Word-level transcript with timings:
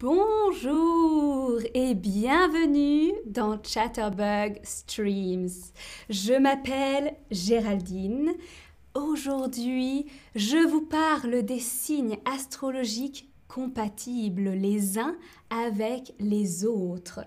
Bonjour 0.00 1.60
et 1.74 1.94
bienvenue 1.94 3.12
dans 3.26 3.62
Chatterbug 3.62 4.58
Streams. 4.62 5.50
Je 6.08 6.32
m'appelle 6.32 7.14
Géraldine. 7.30 8.32
Aujourd'hui, 8.94 10.06
je 10.34 10.56
vous 10.66 10.80
parle 10.80 11.42
des 11.42 11.58
signes 11.58 12.16
astrologiques 12.24 13.28
compatibles 13.46 14.50
les 14.50 14.98
uns 14.98 15.16
avec 15.50 16.14
les 16.18 16.64
autres. 16.64 17.20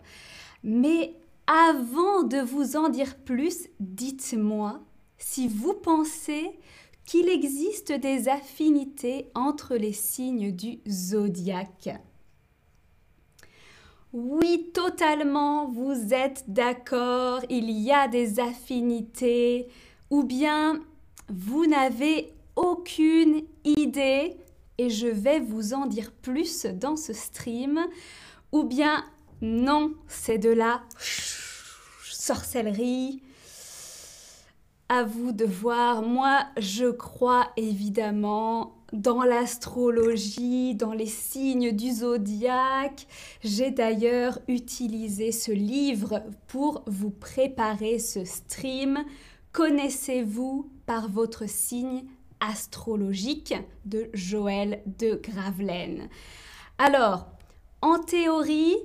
Mais 0.63 1.13
avant 1.45 2.23
de 2.23 2.39
vous 2.39 2.75
en 2.75 2.89
dire 2.89 3.17
plus, 3.17 3.67
dites-moi 3.79 4.81
si 5.19 5.47
vous 5.47 5.75
pensez 5.75 6.57
qu'il 7.05 7.29
existe 7.29 7.91
des 7.91 8.29
affinités 8.29 9.29
entre 9.35 9.75
les 9.75 9.93
signes 9.93 10.51
du 10.51 10.79
zodiaque. 10.87 11.99
Oui, 14.13 14.71
totalement, 14.73 15.67
vous 15.67 16.13
êtes 16.13 16.45
d'accord, 16.47 17.41
il 17.49 17.69
y 17.69 17.91
a 17.91 18.07
des 18.07 18.39
affinités, 18.39 19.67
ou 20.09 20.23
bien 20.23 20.81
vous 21.27 21.65
n'avez 21.65 22.33
aucune 22.55 23.41
idée, 23.65 24.37
et 24.77 24.89
je 24.89 25.07
vais 25.07 25.41
vous 25.41 25.73
en 25.73 25.87
dire 25.87 26.11
plus 26.13 26.65
dans 26.65 26.95
ce 26.95 27.11
stream, 27.11 27.85
ou 28.53 28.63
bien 28.63 29.03
non, 29.41 29.93
c'est 30.07 30.37
de 30.37 30.51
la 30.51 30.81
sorcellerie. 32.01 33.21
À 34.89 35.03
vous 35.03 35.33
de 35.33 35.43
voir, 35.43 36.01
moi 36.01 36.45
je 36.57 36.85
crois 36.85 37.49
évidemment 37.57 38.77
dans 38.93 39.23
l'astrologie, 39.23 40.75
dans 40.75 40.93
les 40.93 41.07
signes 41.07 41.73
du 41.73 41.91
zodiaque. 41.91 43.05
J'ai 43.43 43.69
d'ailleurs 43.71 44.39
utilisé 44.47 45.33
ce 45.33 45.51
livre 45.51 46.23
pour 46.47 46.83
vous 46.87 47.09
préparer 47.09 47.99
ce 47.99 48.23
stream. 48.23 49.03
Connaissez-vous 49.51 50.71
par 50.85 51.09
votre 51.09 51.49
signe 51.49 52.05
astrologique 52.39 53.55
de 53.83 54.09
Joël 54.13 54.81
de 54.99 55.19
Gravelaine? 55.21 56.07
Alors, 56.77 57.27
en 57.81 57.99
théorie, 57.99 58.77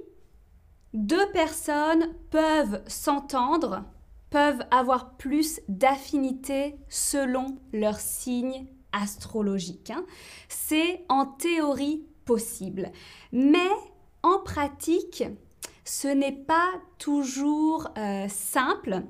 deux 0.94 1.30
personnes 1.30 2.08
peuvent 2.30 2.82
s'entendre, 2.88 3.84
peuvent 4.32 4.64
avoir 4.70 5.16
plus 5.18 5.60
d'affinité 5.68 6.74
selon 6.88 7.58
leur 7.72 8.00
signe 8.00 8.66
astrologique. 8.92 9.90
Hein. 9.90 10.04
C'est 10.48 11.04
en 11.10 11.26
théorie 11.26 12.02
possible. 12.24 12.90
Mais 13.30 13.70
en 14.22 14.38
pratique, 14.38 15.24
ce 15.84 16.08
n'est 16.08 16.32
pas 16.32 16.70
toujours 16.98 17.88
euh, 17.98 18.26
simple. 18.28 19.02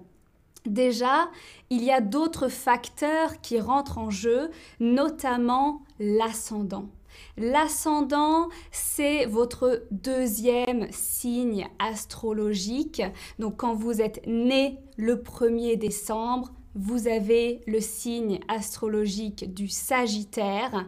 Déjà, 0.66 1.30
il 1.70 1.84
y 1.84 1.92
a 1.92 2.00
d'autres 2.00 2.48
facteurs 2.48 3.40
qui 3.40 3.60
rentrent 3.60 3.98
en 3.98 4.10
jeu, 4.10 4.50
notamment 4.80 5.82
l'ascendant. 6.00 6.88
L'ascendant, 7.36 8.48
c'est 8.70 9.26
votre 9.26 9.84
deuxième 9.90 10.90
signe 10.90 11.68
astrologique. 11.78 13.02
Donc 13.38 13.56
quand 13.58 13.74
vous 13.74 14.00
êtes 14.00 14.26
né 14.26 14.78
le 14.96 15.16
1er 15.16 15.76
décembre, 15.76 16.52
vous 16.74 17.06
avez 17.08 17.60
le 17.66 17.80
signe 17.80 18.40
astrologique 18.48 19.52
du 19.52 19.68
Sagittaire 19.68 20.86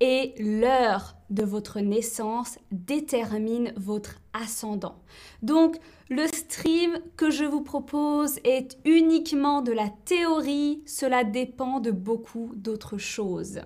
et 0.00 0.34
l'heure 0.38 1.16
de 1.30 1.44
votre 1.44 1.78
naissance 1.78 2.58
détermine 2.72 3.72
votre 3.76 4.20
ascendant. 4.32 4.96
Donc 5.42 5.76
le 6.10 6.26
stream 6.26 6.98
que 7.16 7.30
je 7.30 7.44
vous 7.44 7.62
propose 7.62 8.38
est 8.42 8.76
uniquement 8.84 9.62
de 9.62 9.70
la 9.70 9.88
théorie, 10.04 10.82
cela 10.86 11.22
dépend 11.22 11.78
de 11.78 11.92
beaucoup 11.92 12.50
d'autres 12.56 12.98
choses. 12.98 13.60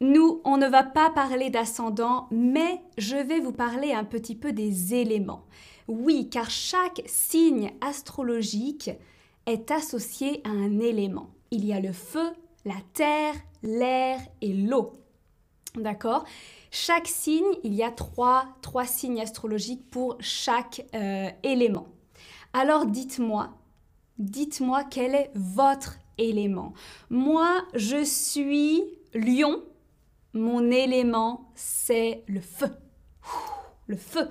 Nous, 0.00 0.40
on 0.44 0.56
ne 0.56 0.66
va 0.66 0.82
pas 0.82 1.10
parler 1.10 1.50
d'ascendant, 1.50 2.26
mais 2.30 2.80
je 2.96 3.16
vais 3.16 3.38
vous 3.38 3.52
parler 3.52 3.92
un 3.92 4.04
petit 4.04 4.34
peu 4.34 4.52
des 4.52 4.94
éléments. 4.94 5.44
Oui, 5.88 6.30
car 6.30 6.48
chaque 6.48 7.02
signe 7.06 7.72
astrologique 7.82 8.90
est 9.46 9.70
associé 9.70 10.40
à 10.44 10.50
un 10.50 10.78
élément. 10.78 11.30
Il 11.50 11.66
y 11.66 11.74
a 11.74 11.80
le 11.80 11.92
feu, 11.92 12.30
la 12.64 12.76
terre, 12.94 13.34
l'air 13.62 14.20
et 14.40 14.54
l'eau. 14.54 14.92
D'accord? 15.74 16.24
Chaque 16.70 17.06
signe, 17.06 17.44
il 17.62 17.74
y 17.74 17.82
a 17.82 17.90
trois, 17.90 18.46
trois 18.62 18.86
signes 18.86 19.20
astrologiques 19.20 19.90
pour 19.90 20.16
chaque 20.20 20.86
euh, 20.94 21.28
élément. 21.42 21.88
Alors 22.52 22.86
dites-moi, 22.86 23.50
dites-moi 24.18 24.84
quel 24.84 25.14
est 25.14 25.30
votre 25.34 25.98
élément. 26.18 26.72
Moi, 27.10 27.62
je 27.74 28.02
suis 28.04 28.82
lion. 29.14 29.62
Mon 30.32 30.70
élément, 30.70 31.50
c'est 31.54 32.22
le 32.26 32.40
feu. 32.40 32.70
Le 33.86 33.96
feu. 33.96 34.28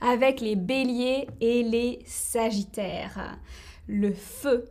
Avec 0.00 0.40
les 0.40 0.56
béliers 0.56 1.26
et 1.40 1.62
les 1.62 1.98
sagittaires. 2.06 3.38
Le 3.88 4.12
feu, 4.12 4.66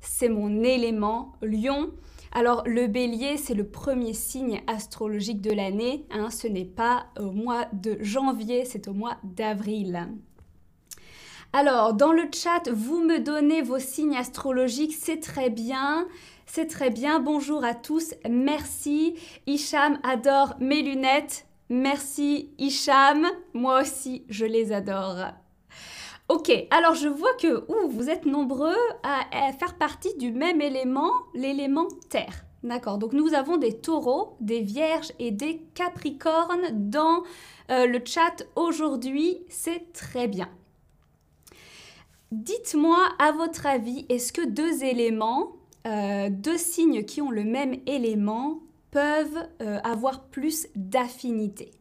c'est 0.00 0.28
mon 0.28 0.62
élément. 0.64 1.32
Lion, 1.42 1.92
alors 2.32 2.64
le 2.66 2.88
bélier, 2.88 3.36
c'est 3.36 3.54
le 3.54 3.68
premier 3.68 4.12
signe 4.12 4.60
astrologique 4.66 5.40
de 5.40 5.52
l'année. 5.52 6.04
Hein. 6.10 6.30
ce 6.30 6.48
n'est 6.48 6.64
pas 6.64 7.06
au 7.18 7.30
mois 7.30 7.66
de 7.72 7.96
janvier, 8.00 8.64
c'est 8.64 8.88
au 8.88 8.92
mois 8.92 9.18
d'avril. 9.22 10.08
Alors, 11.52 11.94
dans 11.94 12.10
le 12.10 12.24
chat, 12.34 12.68
vous 12.68 13.00
me 13.00 13.20
donnez 13.20 13.62
vos 13.62 13.78
signes 13.78 14.16
astrologiques, 14.16 14.96
c'est 14.98 15.20
très 15.20 15.50
bien. 15.50 16.08
C'est 16.46 16.66
très 16.66 16.90
bien. 16.90 17.20
Bonjour 17.20 17.64
à 17.64 17.74
tous. 17.74 18.14
Merci. 18.28 19.14
Hicham 19.46 19.98
adore 20.02 20.54
mes 20.60 20.82
lunettes. 20.82 21.46
Merci 21.68 22.50
Hicham. 22.58 23.26
Moi 23.54 23.82
aussi, 23.82 24.24
je 24.28 24.44
les 24.44 24.72
adore. 24.72 25.32
Ok, 26.28 26.50
alors 26.70 26.94
je 26.94 27.08
vois 27.08 27.34
que 27.34 27.66
vous 27.88 28.08
êtes 28.08 28.24
nombreux 28.24 28.76
à, 29.02 29.52
faire 29.52 29.76
partie 29.76 30.14
du 30.16 30.32
même 30.32 30.62
élément, 30.62 31.10
l'élément 31.34 31.88
terre. 32.08 32.44
D'accord, 32.62 32.96
donc 32.96 33.12
nous 33.12 33.34
avons 33.34 33.58
des 33.58 33.78
taureaux, 33.78 34.36
des 34.40 34.60
vierges 34.60 35.12
et 35.18 35.30
des 35.30 35.58
capricornes 35.74 36.88
dans 36.90 37.22
euh, 37.70 37.86
le 37.86 38.00
chat 38.02 38.46
aujourd'hui. 38.56 39.42
C'est 39.50 39.92
très 39.92 40.26
bien. 40.26 40.48
Dites-moi, 42.32 42.98
à 43.18 43.32
votre 43.32 43.66
avis, 43.66 44.06
est-ce 44.08 44.32
que 44.32 44.46
deux 44.46 44.82
éléments, 44.82 45.52
euh, 45.86 46.28
deux 46.30 46.58
signes 46.58 47.04
qui 47.04 47.20
ont 47.22 47.30
le 47.30 47.44
même 47.44 47.76
élément, 47.86 48.60
peuvent 48.90 49.48
euh, 49.60 49.78
avoir 49.82 50.24
plus 50.26 50.68
d'affinité 50.76 51.72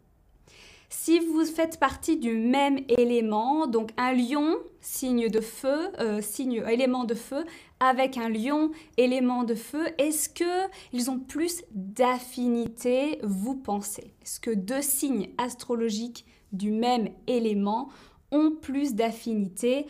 si 0.93 1.19
vous 1.19 1.43
faites 1.43 1.79
partie 1.79 2.17
du 2.17 2.37
même 2.37 2.79
élément, 2.87 3.65
donc 3.65 3.89
un 3.97 4.13
lion, 4.13 4.57
signe 4.79 5.27
de 5.27 5.41
feu, 5.41 5.91
euh, 5.99 6.21
signe 6.21 6.63
élément 6.69 7.03
de 7.03 7.15
feu, 7.15 7.45
avec 7.79 8.15
un 8.15 8.29
lion, 8.29 8.69
élément 8.95 9.43
de 9.43 9.55
feu, 9.55 9.87
est-ce 9.97 10.29
que 10.29 10.69
ils 10.93 11.09
ont 11.09 11.19
plus 11.19 11.63
d'affinité, 11.71 13.19
vous 13.23 13.55
pensez? 13.55 14.13
Est-ce 14.21 14.39
que 14.39 14.51
deux 14.51 14.83
signes 14.83 15.29
astrologiques 15.39 16.25
du 16.51 16.69
même 16.71 17.09
élément 17.25 17.89
ont 18.31 18.51
plus 18.51 18.93
d'affinité? 18.93 19.87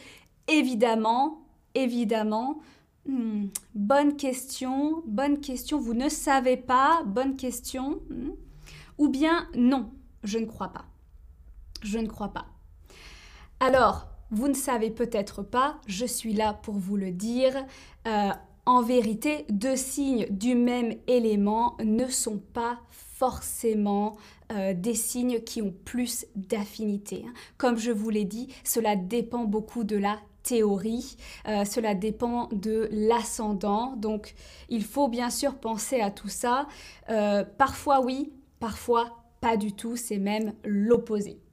Évidemment, 0.48 1.42
évidemment. 1.76 2.62
Hmm, 3.06 3.48
bonne 3.76 4.16
question, 4.16 5.04
bonne 5.06 5.40
question. 5.40 5.80
Vous 5.80 5.94
ne 5.94 6.10
savez 6.10 6.58
pas, 6.58 7.04
bonne 7.06 7.36
question. 7.36 8.02
Hmm. 8.10 8.32
Ou 8.98 9.10
bien 9.10 9.48
non, 9.56 9.92
je 10.24 10.38
ne 10.38 10.46
crois 10.46 10.70
pas. 10.70 10.86
Je 11.82 12.00
ne 12.00 12.08
crois 12.08 12.30
pas. 12.30 12.46
Alors, 13.60 14.08
vous 14.32 14.48
ne 14.48 14.54
savez 14.54 14.90
peut-être 14.90 15.44
pas, 15.44 15.80
je 15.86 16.06
suis 16.06 16.34
là 16.34 16.54
pour 16.54 16.76
vous 16.76 16.98
le 16.98 17.12
dire. 17.12 17.54
Euh, 18.08 18.30
en 18.66 18.82
vérité, 18.82 19.46
deux 19.50 19.76
signes 19.76 20.26
du 20.30 20.56
même 20.56 20.96
élément 21.08 21.76
ne 21.84 22.08
sont 22.08 22.40
pas 22.40 22.80
forcément 22.90 24.16
euh, 24.52 24.74
des 24.74 24.96
signes 24.96 25.42
qui 25.42 25.62
ont 25.62 25.74
plus 25.86 26.26
d'affinité. 26.36 27.26
Comme 27.58 27.78
je 27.78 27.92
vous 27.92 28.10
l'ai 28.10 28.26
dit, 28.26 28.48
cela 28.64 28.96
dépend 28.96 29.44
beaucoup 29.44 29.84
de 29.84 29.98
la 29.98 30.18
théorie, 30.44 31.18
euh, 31.48 31.66
cela 31.66 31.96
dépend 31.96 32.50
de 32.52 32.88
l'ascendant. 32.92 33.96
Donc, 33.96 34.36
il 34.70 34.84
faut 34.84 35.08
bien 35.08 35.30
sûr 35.30 35.56
penser 35.56 36.02
à 36.02 36.12
tout 36.12 36.30
ça. 36.30 36.68
parfois 37.58 38.02
oui, 38.02 38.34
parfois 38.60 39.24
pas 39.42 39.58
du 39.58 39.74
tout, 39.74 39.98
c'est 39.98 40.20
même 40.20 40.54
l'opposé. 40.64 41.44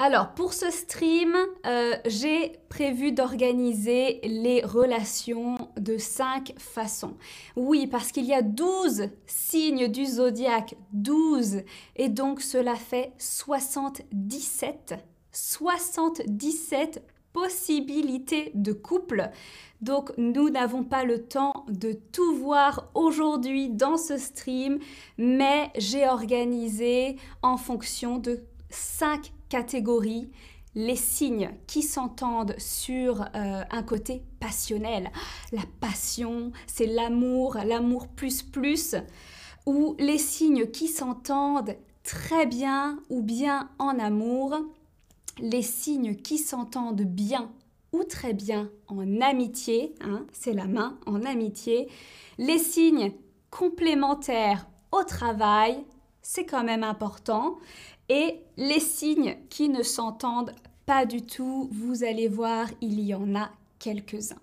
Alors, 0.00 0.34
pour 0.34 0.52
ce 0.52 0.70
stream, 0.70 1.34
euh, 1.66 1.94
j'ai 2.04 2.52
prévu 2.68 3.12
d'organiser 3.12 4.20
les 4.24 4.60
relations 4.64 5.70
de 5.76 5.98
cinq 5.98 6.52
façons. 6.58 7.16
Oui, 7.54 7.86
parce 7.86 8.10
qu'il 8.10 8.24
y 8.24 8.34
a 8.34 8.42
12 8.42 9.08
signes 9.26 9.86
du 9.86 10.04
zodiaque, 10.04 10.74
12, 10.92 11.62
et 11.94 12.08
donc 12.08 12.42
cela 12.42 12.74
fait 12.74 13.12
77, 13.18 14.94
77 15.34 17.02
possibilités 17.34 18.52
de 18.54 18.72
couple. 18.72 19.30
Donc 19.82 20.12
nous 20.16 20.48
n'avons 20.48 20.84
pas 20.84 21.04
le 21.04 21.24
temps 21.24 21.66
de 21.68 21.92
tout 22.12 22.36
voir 22.36 22.88
aujourd'hui 22.94 23.68
dans 23.68 23.98
ce 23.98 24.16
stream, 24.16 24.78
mais 25.18 25.70
j'ai 25.76 26.08
organisé 26.08 27.16
en 27.42 27.58
fonction 27.58 28.18
de 28.18 28.40
cinq 28.70 29.32
catégories 29.48 30.30
les 30.76 30.96
signes 30.96 31.50
qui 31.66 31.82
s'entendent 31.82 32.54
sur 32.58 33.22
euh, 33.22 33.62
un 33.70 33.82
côté 33.82 34.22
passionnel. 34.40 35.10
La 35.52 35.62
passion, 35.80 36.50
c'est 36.66 36.86
l'amour, 36.86 37.58
l'amour 37.64 38.08
plus 38.08 38.42
plus, 38.42 38.96
ou 39.66 39.94
les 39.98 40.18
signes 40.18 40.66
qui 40.70 40.88
s'entendent 40.88 41.76
très 42.02 42.46
bien 42.46 42.98
ou 43.08 43.22
bien 43.22 43.70
en 43.78 43.98
amour, 43.98 44.56
les 45.38 45.62
signes 45.62 46.16
qui 46.16 46.38
s'entendent 46.38 47.02
bien 47.02 47.50
ou 47.92 48.04
très 48.04 48.32
bien 48.32 48.70
en 48.88 49.20
amitié, 49.20 49.94
hein, 50.00 50.26
c'est 50.32 50.52
la 50.52 50.66
main 50.66 50.98
en 51.06 51.22
amitié, 51.22 51.88
les 52.38 52.58
signes 52.58 53.12
complémentaires 53.50 54.66
au 54.90 55.04
travail, 55.04 55.84
c'est 56.20 56.44
quand 56.44 56.64
même 56.64 56.82
important, 56.82 57.58
et 58.08 58.40
les 58.56 58.80
signes 58.80 59.36
qui 59.48 59.68
ne 59.68 59.82
s'entendent 59.82 60.54
pas 60.86 61.06
du 61.06 61.22
tout, 61.22 61.68
vous 61.72 62.04
allez 62.04 62.28
voir, 62.28 62.68
il 62.80 63.00
y 63.00 63.14
en 63.14 63.34
a 63.34 63.50
quelques-uns. 63.78 64.40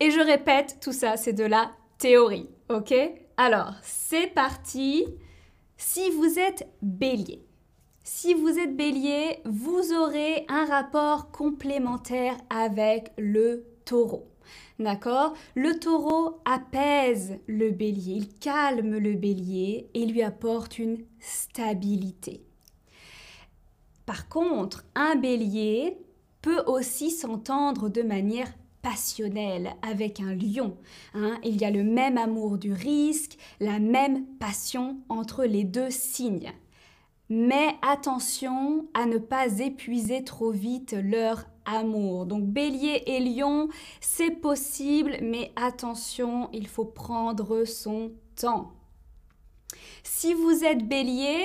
Et 0.00 0.10
je 0.10 0.20
répète, 0.20 0.78
tout 0.80 0.92
ça, 0.92 1.16
c'est 1.16 1.32
de 1.32 1.44
la 1.44 1.70
théorie, 1.98 2.48
ok? 2.68 2.94
Alors, 3.36 3.72
c'est 3.82 4.26
parti. 4.26 5.04
Si 5.76 6.10
vous 6.10 6.38
êtes 6.38 6.68
bélier, 6.82 7.45
si 8.06 8.34
vous 8.34 8.56
êtes 8.56 8.76
bélier, 8.76 9.40
vous 9.44 9.92
aurez 9.92 10.46
un 10.48 10.64
rapport 10.64 11.32
complémentaire 11.32 12.36
avec 12.50 13.10
le 13.18 13.66
taureau. 13.84 14.28
D'accord? 14.78 15.34
Le 15.56 15.76
taureau 15.80 16.38
apaise 16.44 17.40
le 17.48 17.70
bélier, 17.70 18.14
il 18.14 18.28
calme 18.38 18.96
le 18.98 19.14
bélier 19.14 19.90
et 19.94 20.06
lui 20.06 20.22
apporte 20.22 20.78
une 20.78 20.98
stabilité. 21.18 22.44
Par 24.06 24.28
contre, 24.28 24.84
un 24.94 25.16
bélier 25.16 25.98
peut 26.42 26.62
aussi 26.68 27.10
s'entendre 27.10 27.88
de 27.88 28.02
manière 28.02 28.52
passionnelle 28.82 29.74
avec 29.82 30.20
un 30.20 30.32
lion. 30.32 30.76
Hein. 31.14 31.40
Il 31.42 31.60
y 31.60 31.64
a 31.64 31.72
le 31.72 31.82
même 31.82 32.18
amour 32.18 32.56
du 32.56 32.72
risque, 32.72 33.36
la 33.58 33.80
même 33.80 34.26
passion 34.38 34.98
entre 35.08 35.44
les 35.44 35.64
deux 35.64 35.90
signes. 35.90 36.52
Mais 37.28 37.74
attention 37.82 38.86
à 38.94 39.06
ne 39.06 39.18
pas 39.18 39.58
épuiser 39.58 40.22
trop 40.22 40.50
vite 40.50 40.94
leur 41.02 41.46
amour. 41.64 42.26
Donc 42.26 42.44
bélier 42.44 43.02
et 43.06 43.20
lion, 43.20 43.68
c'est 44.00 44.30
possible, 44.30 45.16
mais 45.22 45.52
attention, 45.56 46.48
il 46.52 46.68
faut 46.68 46.84
prendre 46.84 47.64
son 47.64 48.12
temps. 48.36 48.72
Si 50.04 50.34
vous 50.34 50.64
êtes 50.64 50.86
bélier, 50.86 51.44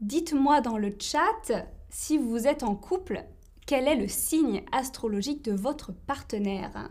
dites-moi 0.00 0.60
dans 0.60 0.78
le 0.78 0.94
chat 0.98 1.52
si 1.90 2.18
vous 2.18 2.46
êtes 2.46 2.62
en 2.62 2.74
couple, 2.74 3.24
quel 3.66 3.88
est 3.88 3.96
le 3.96 4.08
signe 4.08 4.62
astrologique 4.72 5.44
de 5.44 5.52
votre 5.52 5.92
partenaire? 5.92 6.90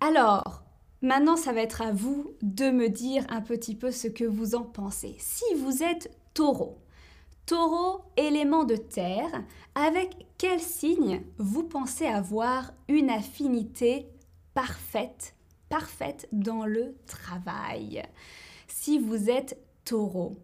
Alors, 0.00 0.62
maintenant, 1.02 1.36
ça 1.36 1.52
va 1.52 1.60
être 1.60 1.82
à 1.82 1.92
vous 1.92 2.34
de 2.42 2.70
me 2.70 2.88
dire 2.88 3.26
un 3.28 3.42
petit 3.42 3.74
peu 3.74 3.90
ce 3.90 4.08
que 4.08 4.24
vous 4.24 4.54
en 4.54 4.62
pensez. 4.62 5.16
Si 5.18 5.44
vous 5.56 5.82
êtes 5.82 6.10
taureau, 6.40 6.78
taureau, 7.44 8.00
élément 8.16 8.64
de 8.64 8.74
terre, 8.74 9.44
avec 9.74 10.26
quel 10.38 10.58
signe 10.58 11.20
vous 11.36 11.64
pensez 11.64 12.06
avoir 12.06 12.72
une 12.88 13.10
affinité 13.10 14.06
parfaite, 14.54 15.34
parfaite 15.68 16.30
dans 16.32 16.64
le 16.64 16.96
travail? 17.04 18.02
Si 18.68 18.98
vous 18.98 19.28
êtes 19.28 19.58
taureau, 19.84 20.38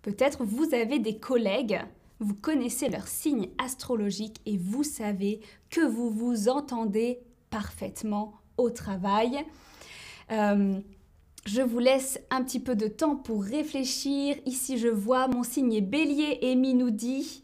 peut-être 0.00 0.44
vous 0.44 0.72
avez 0.72 0.98
des 0.98 1.18
collègues, 1.18 1.78
vous 2.20 2.34
connaissez 2.34 2.88
leur 2.88 3.06
signe 3.06 3.50
astrologique 3.58 4.40
et 4.46 4.56
vous 4.56 4.82
savez 4.82 5.40
que 5.68 5.86
vous 5.86 6.08
vous 6.08 6.48
entendez 6.48 7.20
parfaitement 7.50 8.40
au 8.56 8.70
travail. 8.70 9.44
Euh, 10.32 10.80
je 11.46 11.60
vous 11.60 11.78
laisse 11.78 12.18
un 12.30 12.42
petit 12.42 12.60
peu 12.60 12.74
de 12.74 12.88
temps 12.88 13.16
pour 13.16 13.44
réfléchir. 13.44 14.36
Ici, 14.46 14.78
je 14.78 14.88
vois 14.88 15.28
mon 15.28 15.42
signe 15.42 15.80
bélier. 15.80 16.38
Amy 16.42 16.74
nous 16.74 16.90
dit 16.90 17.42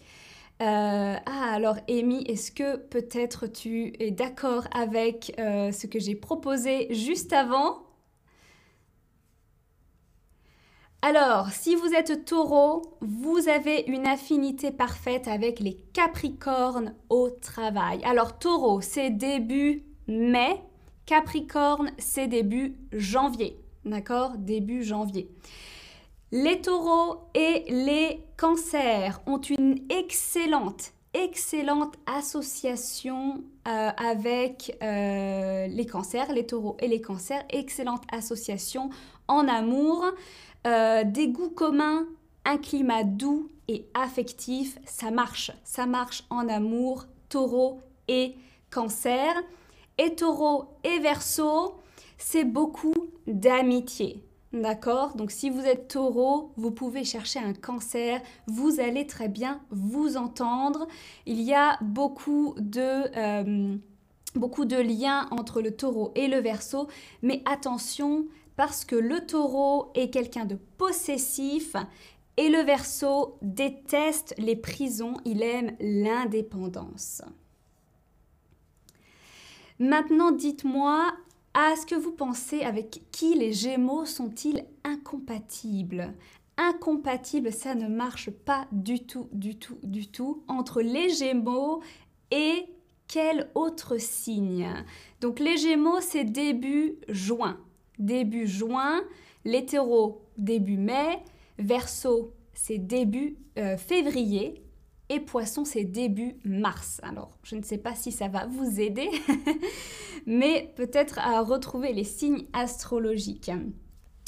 euh, 0.63 1.17
Ah, 1.27 1.53
alors 1.53 1.77
Amy, 1.89 2.23
est-ce 2.23 2.51
que 2.51 2.77
peut-être 2.77 3.47
tu 3.47 3.93
es 3.99 4.11
d'accord 4.11 4.67
avec 4.73 5.35
euh, 5.39 5.71
ce 5.71 5.87
que 5.87 5.99
j'ai 5.99 6.15
proposé 6.15 6.93
juste 6.95 7.33
avant? 7.33 7.83
Alors, 11.03 11.51
si 11.51 11.75
vous 11.77 11.95
êtes 11.95 12.27
taureau, 12.27 12.99
vous 13.01 13.49
avez 13.49 13.85
une 13.87 14.07
affinité 14.07 14.71
parfaite 14.71 15.29
avec 15.29 15.59
les 15.61 15.75
capricornes 15.95 16.95
au 17.09 17.31
travail. 17.31 18.03
Alors, 18.05 18.39
taureau, 18.39 18.81
c'est 18.83 19.11
début 19.11 19.83
mai. 20.09 20.61
Capricorne, 21.07 21.91
c'est 21.99 22.29
début 22.29 22.77
janvier. 22.93 23.59
D'accord? 23.85 24.33
Début 24.37 24.83
janvier. 24.83 25.31
Les 26.33 26.61
taureaux 26.61 27.23
et 27.35 27.65
les 27.69 28.25
cancers 28.37 29.21
ont 29.27 29.41
une 29.41 29.81
excellente, 29.91 30.93
excellente 31.13 31.95
association 32.07 33.43
euh, 33.67 33.91
avec 33.97 34.77
euh, 34.81 35.67
les 35.67 35.87
cancers, 35.87 36.33
les 36.33 36.47
taureaux 36.47 36.77
et 36.79 36.87
les 36.87 37.01
cancers. 37.01 37.43
Excellente 37.51 38.05
association 38.13 38.91
en 39.27 39.49
amour. 39.49 40.05
Euh, 40.67 41.03
des 41.05 41.29
goûts 41.29 41.51
communs, 41.51 42.07
un 42.45 42.59
climat 42.59 43.03
doux 43.03 43.49
et 43.67 43.87
affectif, 43.95 44.79
ça 44.85 45.11
marche. 45.11 45.51
Ça 45.65 45.87
marche 45.87 46.25
en 46.31 46.49
amour, 46.49 47.07
taureau 47.29 47.81
et 48.07 48.37
cancer. 48.71 49.35
Et 49.99 50.15
taureau 50.15 50.67
et 50.85 51.01
verso, 51.01 51.75
c'est 52.21 52.45
beaucoup 52.45 53.09
d'amitié. 53.27 54.23
D'accord? 54.53 55.15
Donc 55.17 55.31
si 55.31 55.49
vous 55.49 55.61
êtes 55.61 55.89
taureau, 55.89 56.53
vous 56.57 56.71
pouvez 56.71 57.05
chercher 57.05 57.39
un 57.39 57.55
cancer, 57.55 58.21
vous 58.47 58.81
allez 58.81 59.07
très 59.07 59.29
bien 59.29 59.61
vous 59.71 60.17
entendre. 60.17 60.87
Il 61.25 61.41
y 61.41 61.55
a 61.55 61.79
beaucoup 61.81 62.55
de, 62.59 63.17
euh, 63.17 63.77
beaucoup 64.35 64.65
de 64.65 64.77
liens 64.77 65.29
entre 65.31 65.63
le 65.63 65.71
taureau 65.77 66.11
et 66.17 66.27
le 66.27 66.39
verso, 66.39 66.89
mais 67.23 67.43
attention, 67.47 68.27
parce 68.57 68.85
que 68.85 68.97
le 68.97 69.25
taureau 69.25 69.91
est 69.95 70.11
quelqu'un 70.11 70.45
de 70.45 70.59
possessif 70.79 71.77
et 72.37 72.49
le 72.49 72.59
verso 72.59 73.39
déteste 73.41 74.35
les 74.37 74.57
prisons, 74.57 75.15
il 75.25 75.43
aime 75.43 75.77
l'indépendance. 75.79 77.23
Maintenant, 79.79 80.33
dites-moi, 80.33 81.13
à 81.55 81.75
ce 81.77 81.87
que 81.87 81.95
vous 81.95 82.13
pensez 82.13 82.63
avec 82.63 83.03
qui 83.11 83.35
les 83.35 83.53
Gémeaux 83.53 84.05
sont-ils 84.05 84.65
incompatibles? 84.85 86.15
Incompatibles, 86.57 87.53
ça 87.53 87.75
ne 87.75 87.89
marche 87.89 88.31
pas 88.31 88.67
du 88.71 89.05
tout, 89.07 89.29
du 89.33 89.57
tout, 89.57 89.79
du 89.83 90.09
tout 90.09 90.43
entre 90.47 90.83
les 90.83 91.11
Gémeaux 91.11 91.83
et 92.31 92.67
quel 93.09 93.51
autre 93.55 93.99
signe? 93.99 94.69
Donc 95.21 95.41
les 95.41 95.57
Gémeaux, 95.57 96.01
c'est 96.01 96.25
début 96.25 96.97
juin. 97.09 97.59
Début 97.99 98.47
juin, 98.47 99.03
l'hétéro 99.45 100.23
début 100.37 100.79
mai, 100.79 101.23
verso 101.59 102.33
c'est 102.55 102.79
début 102.79 103.37
euh, 103.59 103.77
février 103.77 104.63
et 105.11 105.21
poisson 105.21 105.67
c'est 105.67 105.85
début 105.85 106.37
mars. 106.45 107.01
Alors 107.03 107.37
je 107.43 107.57
ne 107.57 107.63
sais 107.63 107.77
pas 107.77 107.95
si 107.95 108.13
ça 108.13 108.29
va 108.29 108.47
vous 108.47 108.81
aider, 108.81 109.11
mais 110.27 110.73
peut-être 110.77 111.19
à 111.19 111.43
retrouver 111.43 111.93
les 111.93 112.05
signes 112.05 112.47
astrologiques. 112.55 113.51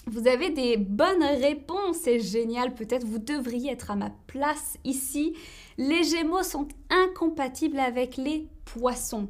Vous 0.06 0.26
avez 0.26 0.50
des 0.50 0.76
bonnes 0.76 1.22
réponses, 1.22 1.98
c'est 2.02 2.20
génial, 2.20 2.74
peut-être 2.74 3.06
vous 3.06 3.20
devriez 3.20 3.70
être 3.70 3.90
à 3.90 3.96
ma 3.96 4.10
place 4.26 4.76
ici. 4.84 5.34
Les 5.78 6.02
Gémeaux 6.02 6.42
sont 6.42 6.68
incompatibles 6.90 7.78
avec 7.78 8.18
les 8.18 8.48
poissons 8.66 9.28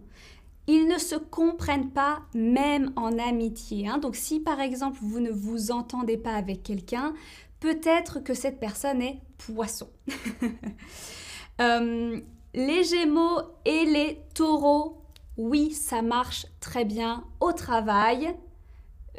ils 0.66 0.86
ne 0.86 0.98
se 0.98 1.16
comprennent 1.16 1.90
pas 1.90 2.22
même 2.34 2.92
en 2.96 3.18
amitié. 3.18 3.88
Hein. 3.88 3.98
Donc 3.98 4.16
si 4.16 4.40
par 4.40 4.60
exemple 4.60 4.98
vous 5.02 5.20
ne 5.20 5.30
vous 5.30 5.70
entendez 5.70 6.16
pas 6.16 6.34
avec 6.34 6.62
quelqu'un, 6.62 7.14
peut-être 7.60 8.20
que 8.20 8.34
cette 8.34 8.60
personne 8.60 9.02
est 9.02 9.20
poisson. 9.38 9.88
Euh, 11.62 12.20
les 12.54 12.84
gémeaux 12.84 13.40
et 13.64 13.84
les 13.84 14.18
taureaux, 14.34 15.02
oui, 15.36 15.70
ça 15.70 16.02
marche 16.02 16.46
très 16.60 16.84
bien 16.84 17.24
au 17.40 17.52
travail. 17.52 18.34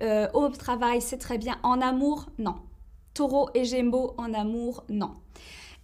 Euh, 0.01 0.27
au 0.33 0.49
travail, 0.49 1.01
c'est 1.01 1.17
très 1.17 1.37
bien. 1.37 1.57
En 1.63 1.81
amour, 1.81 2.27
non. 2.37 2.55
Taureau 3.13 3.49
et 3.53 3.63
Gémeaux 3.63 4.15
en 4.17 4.33
amour, 4.33 4.83
non. 4.89 5.11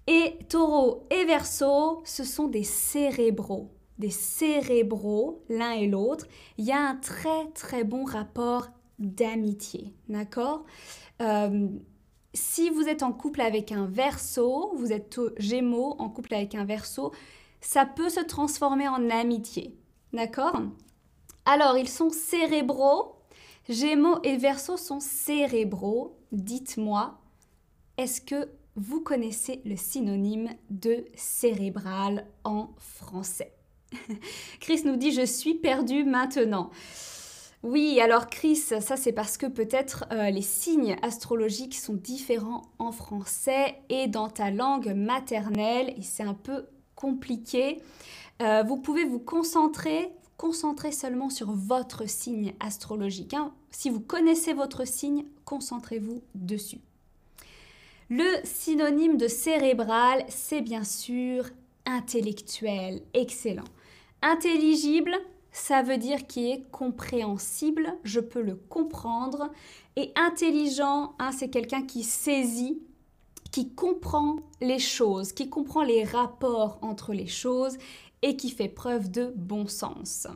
Et 0.07 0.39
Taureau 0.49 1.05
et 1.11 1.25
Verseau, 1.25 2.01
ce 2.03 2.23
sont 2.23 2.47
des 2.47 2.63
cérébraux. 2.63 3.69
Des 3.99 4.09
cérébraux, 4.09 5.43
l'un 5.49 5.71
et 5.71 5.87
l'autre. 5.87 6.25
Il 6.57 6.65
y 6.65 6.71
a 6.71 6.79
un 6.79 6.95
très 6.95 7.51
très 7.53 7.83
bon 7.83 8.05
rapport 8.05 8.67
d'amitié. 8.97 9.93
D'accord? 10.07 10.65
Euh, 11.21 11.67
Si 12.33 12.69
vous 12.69 12.88
êtes 12.88 13.03
en 13.03 13.12
couple 13.12 13.41
avec 13.41 13.71
un 13.71 13.86
Verseau, 13.86 14.71
vous 14.75 14.91
êtes 14.91 15.19
Gémeaux 15.38 15.95
en 16.00 16.09
couple 16.09 16.36
avec 16.36 16.53
un 16.55 16.65
Verseau, 16.65 17.12
ça 17.62 17.86
peut 17.86 18.09
se 18.09 18.19
transformer 18.19 18.88
en 18.88 19.09
amitié. 19.09 19.75
D'accord? 20.13 20.62
Alors, 21.45 21.77
ils 21.77 21.89
sont 21.89 22.09
cérébraux. 22.09 23.15
Gémeaux 23.67 24.19
et 24.24 24.38
Verseau 24.38 24.77
sont 24.77 25.00
cérébraux. 25.00 26.17
Dites-moi, 26.31 27.19
est-ce 27.98 28.21
que 28.21 28.50
vous 28.75 29.01
connaissez 29.01 29.62
le 29.65 29.75
synonyme 29.75 30.50
de 30.69 31.05
cérébral 31.15 32.27
en 32.43 32.69
français? 32.77 33.53
Chris 34.59 34.83
nous 34.86 34.95
dit 34.95 35.12
je 35.12 35.25
suis 35.25 35.55
perdu 35.55 36.03
maintenant. 36.03 36.69
Oui, 37.61 37.99
alors 37.99 38.27
Chris, 38.27 38.55
ça 38.55 38.95
c'est 38.95 39.11
parce 39.11 39.37
que 39.37 39.45
peut-être 39.45 40.05
euh, 40.13 40.29
les 40.29 40.41
signes 40.41 40.95
astrologiques 41.01 41.75
sont 41.75 41.93
différents 41.93 42.61
en 42.79 42.93
français 42.93 43.75
et 43.89 44.07
dans 44.07 44.29
ta 44.29 44.49
langue 44.49 44.93
maternelle 44.95 45.93
et 45.97 46.01
c'est 46.01 46.23
un 46.23 46.33
peu 46.33 46.67
compliqué. 46.95 47.81
Euh, 48.41 48.63
vous 48.63 48.77
pouvez 48.77 49.03
vous 49.03 49.19
concentrer, 49.19 50.09
concentrer 50.37 50.93
seulement 50.93 51.29
sur 51.29 51.51
votre 51.51 52.07
signe 52.07 52.53
astrologique. 52.61 53.33
Hein. 53.33 53.51
Si 53.71 53.89
vous 53.89 53.99
connaissez 53.99 54.53
votre 54.53 54.87
signe, 54.87 55.25
concentrez-vous 55.43 56.21
dessus. 56.35 56.79
Le 58.09 58.25
synonyme 58.45 59.17
de 59.17 59.27
cérébral, 59.27 60.23
c'est 60.29 60.61
bien 60.61 60.85
sûr 60.85 61.43
intellectuel, 61.85 63.01
excellent. 63.13 63.65
Intelligible, 64.21 65.11
ça 65.51 65.81
veut 65.81 65.97
dire 65.97 66.27
qui 66.27 66.51
est 66.51 66.69
compréhensible, 66.71 67.97
je 68.03 68.19
peux 68.19 68.41
le 68.41 68.55
comprendre. 68.55 69.49
Et 69.95 70.11
intelligent, 70.15 71.15
hein, 71.19 71.31
c'est 71.31 71.49
quelqu'un 71.49 71.83
qui 71.83 72.03
saisit, 72.03 72.81
qui 73.51 73.73
comprend 73.73 74.37
les 74.61 74.79
choses, 74.79 75.33
qui 75.33 75.49
comprend 75.49 75.83
les 75.83 76.03
rapports 76.03 76.79
entre 76.81 77.13
les 77.13 77.27
choses 77.27 77.77
et 78.21 78.35
qui 78.35 78.49
fait 78.49 78.69
preuve 78.69 79.09
de 79.09 79.33
bon 79.35 79.67
sens. 79.67 80.27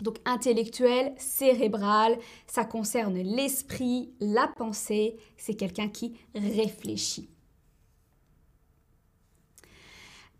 Donc 0.00 0.18
intellectuel, 0.24 1.14
cérébral, 1.18 2.18
ça 2.46 2.64
concerne 2.64 3.14
l'esprit, 3.14 4.12
la 4.20 4.48
pensée, 4.48 5.16
c'est 5.36 5.54
quelqu'un 5.54 5.88
qui 5.88 6.16
réfléchit. 6.34 7.28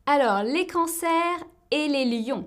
Alors, 0.06 0.42
les 0.42 0.66
cancers 0.66 1.44
et 1.70 1.88
les 1.88 2.04
lions. 2.04 2.46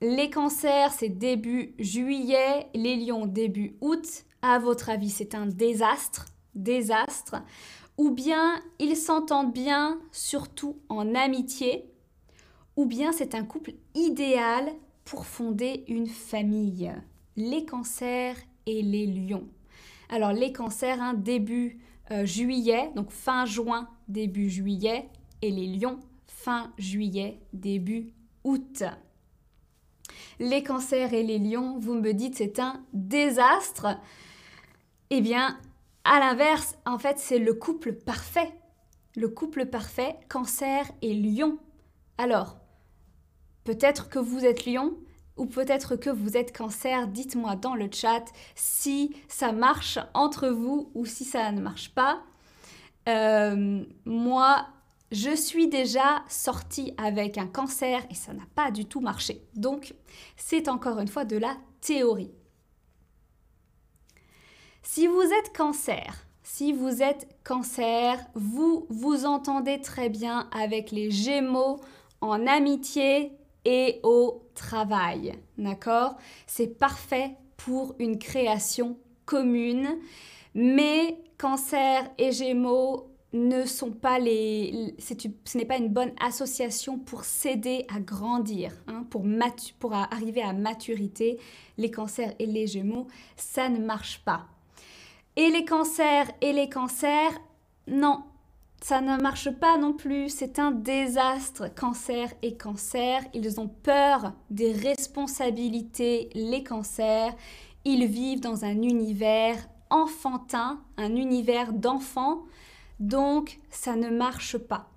Les 0.00 0.30
cancers, 0.30 0.92
c'est 0.92 1.08
début 1.08 1.74
juillet, 1.80 2.68
les 2.72 2.96
lions 2.96 3.26
début 3.26 3.76
août. 3.80 4.06
À 4.42 4.60
votre 4.60 4.90
avis, 4.90 5.10
c'est 5.10 5.34
un 5.34 5.46
désastre, 5.46 6.26
désastre. 6.54 7.42
Ou 7.96 8.12
bien 8.12 8.62
ils 8.78 8.96
s'entendent 8.96 9.52
bien, 9.52 9.98
surtout 10.12 10.76
en 10.88 11.16
amitié, 11.16 11.90
ou 12.76 12.86
bien 12.86 13.10
c'est 13.10 13.34
un 13.34 13.44
couple 13.44 13.72
idéal 13.96 14.72
pour 15.04 15.26
fonder 15.26 15.82
une 15.88 16.06
famille. 16.06 16.92
Les 17.36 17.64
cancers 17.64 18.36
et 18.66 18.82
les 18.82 19.06
lions. 19.06 19.48
Alors 20.10 20.32
les 20.32 20.52
cancers, 20.52 21.02
hein, 21.02 21.14
début 21.14 21.80
euh, 22.12 22.24
juillet, 22.24 22.92
donc 22.94 23.10
fin 23.10 23.46
juin, 23.46 23.88
début 24.06 24.48
juillet, 24.48 25.08
et 25.42 25.50
les 25.50 25.66
lions, 25.66 25.98
fin 26.28 26.72
juillet, 26.78 27.40
début 27.52 28.12
août. 28.44 28.84
Les 30.38 30.62
cancers 30.62 31.14
et 31.14 31.22
les 31.22 31.38
lions, 31.38 31.78
vous 31.78 31.94
me 31.94 32.12
dites 32.12 32.36
c'est 32.36 32.58
un 32.58 32.82
désastre. 32.92 33.98
Eh 35.10 35.20
bien, 35.20 35.58
à 36.04 36.20
l'inverse, 36.20 36.76
en 36.86 36.98
fait, 36.98 37.18
c'est 37.18 37.38
le 37.38 37.54
couple 37.54 37.92
parfait. 37.92 38.52
Le 39.16 39.28
couple 39.28 39.66
parfait, 39.66 40.16
cancer 40.28 40.86
et 41.02 41.14
lion. 41.14 41.58
Alors, 42.18 42.58
Peut-être 43.68 44.08
que 44.08 44.18
vous 44.18 44.46
êtes 44.46 44.64
lion 44.64 44.94
ou 45.36 45.44
peut-être 45.44 45.94
que 45.94 46.08
vous 46.08 46.38
êtes 46.38 46.56
cancer. 46.56 47.06
Dites-moi 47.06 47.54
dans 47.54 47.74
le 47.74 47.90
chat 47.92 48.24
si 48.54 49.14
ça 49.28 49.52
marche 49.52 49.98
entre 50.14 50.48
vous 50.48 50.90
ou 50.94 51.04
si 51.04 51.26
ça 51.26 51.52
ne 51.52 51.60
marche 51.60 51.94
pas. 51.94 52.22
Euh, 53.10 53.84
moi, 54.06 54.68
je 55.10 55.34
suis 55.34 55.68
déjà 55.68 56.22
sortie 56.28 56.94
avec 56.96 57.38
un 57.38 57.46
cancer 57.46 58.02
et 58.10 58.14
ça 58.14 58.32
n'a 58.32 58.46
pas 58.54 58.70
du 58.70 58.84
tout 58.84 59.00
marché. 59.00 59.42
Donc, 59.54 59.94
c'est 60.36 60.68
encore 60.68 60.98
une 60.98 61.08
fois 61.08 61.24
de 61.24 61.36
la 61.36 61.56
théorie. 61.80 62.32
Si 64.82 65.06
vous 65.06 65.22
êtes 65.22 65.56
cancer, 65.56 66.26
si 66.42 66.72
vous 66.72 67.02
êtes 67.02 67.28
cancer, 67.44 68.18
vous 68.34 68.86
vous 68.88 69.26
entendez 69.26 69.80
très 69.80 70.08
bien 70.08 70.48
avec 70.52 70.90
les 70.90 71.10
gémeaux 71.10 71.80
en 72.20 72.46
amitié, 72.46 73.38
et 73.68 74.00
au 74.02 74.48
travail. 74.54 75.34
D'accord? 75.58 76.16
C'est 76.46 76.78
parfait 76.78 77.36
pour 77.58 77.94
une 77.98 78.18
création 78.18 78.96
commune, 79.26 79.98
mais 80.54 81.20
cancer 81.36 82.08
et 82.16 82.32
gémeaux 82.32 83.07
ne 83.32 83.64
sont 83.64 83.90
pas 83.90 84.18
les... 84.18 84.94
Ce 84.98 85.58
n'est 85.58 85.64
pas 85.64 85.76
une 85.76 85.90
bonne 85.90 86.12
association 86.20 86.98
pour 86.98 87.24
s'aider 87.24 87.84
à 87.94 88.00
grandir, 88.00 88.72
hein, 88.86 89.04
pour, 89.10 89.24
pour 89.78 89.94
arriver 89.94 90.42
à 90.42 90.52
maturité. 90.52 91.38
Les 91.76 91.90
cancers 91.90 92.34
et 92.38 92.46
les 92.46 92.66
gémeaux, 92.66 93.06
ça 93.36 93.68
ne 93.68 93.78
marche 93.78 94.22
pas. 94.24 94.46
Et 95.36 95.50
les 95.50 95.64
cancers 95.64 96.26
et 96.40 96.52
les 96.52 96.68
cancers, 96.68 97.32
non, 97.86 98.24
ça 98.80 99.00
ne 99.00 99.20
marche 99.20 99.50
pas 99.50 99.76
non 99.76 99.92
plus, 99.92 100.28
c'est 100.28 100.58
un 100.58 100.70
désastre. 100.70 101.72
Cancer 101.74 102.32
et 102.42 102.56
cancer, 102.56 103.22
ils 103.34 103.60
ont 103.60 103.68
peur 103.68 104.32
des 104.50 104.72
responsabilités, 104.72 106.30
les 106.34 106.62
cancers. 106.62 107.34
Ils 107.84 108.06
vivent 108.06 108.40
dans 108.40 108.64
un 108.64 108.82
univers 108.82 109.56
enfantin, 109.90 110.80
un 110.96 111.16
univers 111.16 111.72
d'enfants, 111.72 112.42
donc 113.00 113.58
ça 113.70 113.96
ne 113.96 114.10
marche 114.10 114.58
pas. 114.58 114.88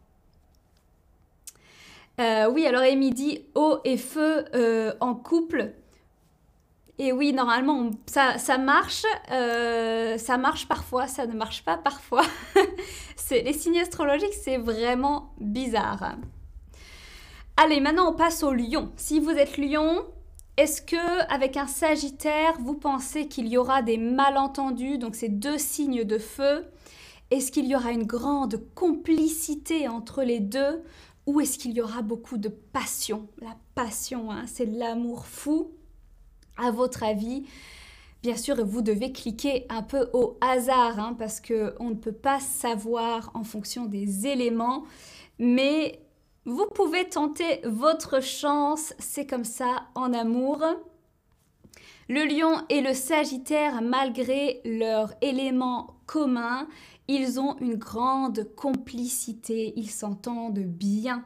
Euh, 2.20 2.50
oui, 2.52 2.66
alors 2.66 2.82
Amy 2.82 3.12
dit 3.12 3.46
eau 3.56 3.80
et 3.84 3.98
feu 3.98 4.46
euh, 4.54 4.94
en 5.00 5.16
couple. 5.16 5.74
Et 7.00 7.12
oui, 7.12 7.34
normalement, 7.34 7.90
ça, 8.06 8.58
marche. 8.60 9.06
Euh, 9.32 10.18
ça 10.20 10.38
marche 10.38 10.68
parfois, 10.68 11.08
ça 11.08 11.26
ne 11.26 11.34
marche 11.34 11.64
pas 11.64 11.78
parfois. 11.78 12.24
les 13.32 13.54
signes 13.54 13.80
astrologiques, 13.80 14.36
c'est 14.40 14.58
vraiment 14.58 15.34
bizarre. 15.40 16.18
Allez, 17.58 17.80
maintenant 17.80 18.12
on 18.12 18.16
passe 18.16 18.44
au 18.44 18.54
lion. 18.54 18.92
Si 18.98 19.20
vous 19.20 19.32
êtes 19.32 19.58
lion, 19.58 20.06
est-ce 20.58 20.82
que 20.82 21.34
avec 21.34 21.58
un 21.58 21.66
sagittaire, 21.66 22.54
vous 22.60 22.76
pensez 22.76 23.28
qu'il 23.28 23.48
y 23.48 23.58
aura 23.58 23.82
des 23.82 23.98
malentendus, 23.98 25.00
donc 25.00 25.16
ces 25.16 25.30
deux 25.30 25.58
signes 25.58 26.04
de 26.04 26.20
feu 26.20 26.66
Est-ce 27.32 27.50
qu'il 27.52 27.66
y 27.66 27.76
aura 27.76 27.92
une 27.92 28.06
grande 28.06 28.62
complicité 28.76 29.88
entre 29.88 30.22
les 30.22 30.42
deux 30.42 30.84
Ou 31.26 31.40
est-ce 31.40 31.58
qu'il 31.58 31.72
y 31.72 31.82
aura 31.82 32.02
beaucoup 32.02 32.38
de 32.38 32.50
passion? 32.50 33.30
La 33.40 33.56
passion, 33.74 34.32
hein, 34.32 34.44
c'est 34.48 34.66
l'amour 34.66 35.26
fou 35.26 35.72
à 36.58 36.72
votre 36.72 37.04
avis. 37.04 37.46
Bien 38.22 38.36
sûr, 38.36 38.64
vous 38.66 38.82
devez 38.82 39.14
cliquer 39.14 39.66
un 39.70 39.82
peu 39.82 40.10
au 40.12 40.38
hasard 40.42 41.00
hein, 41.00 41.16
parce 41.18 41.40
qu'on 41.40 41.90
ne 41.90 41.96
peut 41.96 42.12
pas 42.12 42.42
savoir 42.42 43.32
en 43.34 43.46
fonction 43.46 43.86
des 43.86 44.28
éléments, 44.28 44.84
mais 45.40 46.02
vous 46.46 46.68
pouvez 46.76 47.08
tenter 47.08 47.62
votre 47.64 48.22
chance, 48.22 48.94
c'est 49.00 49.26
comme 49.26 49.46
ça 49.46 49.84
en 49.96 50.14
amour. 50.14 50.64
Le 52.10 52.26
lion 52.26 52.66
et 52.68 52.82
le 52.82 52.94
sagittaire, 52.94 53.82
malgré 53.82 54.60
leurs 54.66 55.14
éléments 55.22 55.96
communs, 56.06 56.68
ils 57.08 57.40
ont 57.40 57.58
une 57.60 57.76
grande 57.76 58.48
complicité, 58.56 59.74
ils 59.76 59.90
s'entendent 59.90 60.60
bien. 60.60 61.26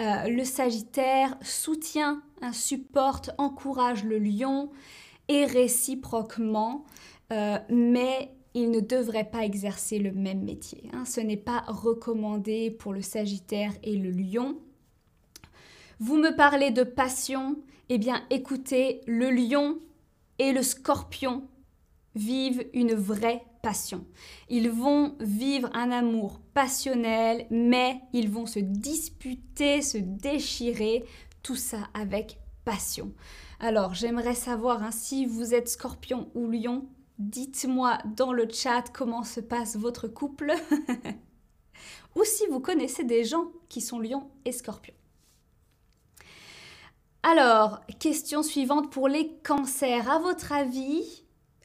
Euh, 0.00 0.28
le 0.28 0.44
Sagittaire 0.44 1.36
soutient, 1.42 2.22
supporte, 2.52 3.30
encourage 3.38 4.04
le 4.04 4.18
lion 4.18 4.70
et 5.28 5.44
réciproquement, 5.44 6.84
euh, 7.32 7.58
mais 7.70 8.34
il 8.54 8.70
ne 8.70 8.80
devrait 8.80 9.30
pas 9.30 9.44
exercer 9.44 9.98
le 9.98 10.12
même 10.12 10.42
métier. 10.42 10.90
Hein. 10.92 11.04
Ce 11.04 11.20
n'est 11.20 11.36
pas 11.36 11.64
recommandé 11.68 12.70
pour 12.70 12.92
le 12.92 13.02
Sagittaire 13.02 13.72
et 13.82 13.96
le 13.96 14.10
lion. 14.10 14.58
Vous 16.00 16.16
me 16.16 16.34
parlez 16.34 16.70
de 16.70 16.82
passion, 16.82 17.56
eh 17.88 17.98
bien 17.98 18.22
écoutez, 18.30 19.02
le 19.06 19.30
lion 19.30 19.78
et 20.38 20.52
le 20.52 20.62
scorpion 20.62 21.44
vivent 22.14 22.66
une 22.74 22.94
vraie 22.94 23.44
passion. 23.62 24.04
Ils 24.48 24.70
vont 24.70 25.16
vivre 25.20 25.70
un 25.72 25.90
amour 25.90 26.40
passionnel, 26.52 27.46
mais 27.50 28.00
ils 28.12 28.28
vont 28.28 28.46
se 28.46 28.58
disputer, 28.58 29.80
se 29.80 29.98
déchirer, 29.98 31.04
tout 31.42 31.56
ça 31.56 31.88
avec 31.94 32.38
passion. 32.64 33.12
Alors, 33.60 33.94
j'aimerais 33.94 34.34
savoir 34.34 34.82
hein, 34.82 34.90
si 34.90 35.24
vous 35.24 35.54
êtes 35.54 35.68
scorpion 35.68 36.30
ou 36.34 36.50
lion, 36.50 36.88
dites-moi 37.18 37.98
dans 38.16 38.32
le 38.32 38.48
chat 38.50 38.84
comment 38.92 39.22
se 39.22 39.40
passe 39.40 39.76
votre 39.76 40.08
couple. 40.08 40.52
ou 42.16 42.24
si 42.24 42.46
vous 42.48 42.60
connaissez 42.60 43.04
des 43.04 43.24
gens 43.24 43.52
qui 43.68 43.80
sont 43.80 44.00
lions 44.00 44.30
et 44.44 44.52
scorpions. 44.52 44.94
Alors, 47.22 47.80
question 48.00 48.42
suivante 48.42 48.90
pour 48.90 49.06
les 49.06 49.32
cancers. 49.44 50.10
À 50.10 50.18
votre 50.18 50.52
avis, 50.52 51.21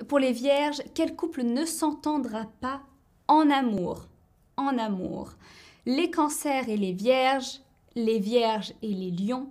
pour 0.08 0.20
les 0.20 0.32
vierges, 0.32 0.82
quel 0.94 1.16
couple 1.16 1.44
ne 1.44 1.66
s'entendra 1.66 2.46
pas 2.62 2.82
en 3.28 3.50
amour 3.50 4.08
En 4.56 4.78
amour. 4.78 5.32
Les 5.86 6.12
cancers 6.12 6.70
et 6.70 6.78
les 6.78 6.94
vierges, 6.94 7.62
les 7.96 8.20
vierges 8.20 8.74
et 8.82 8.94
les 8.94 9.12
lions, 9.12 9.50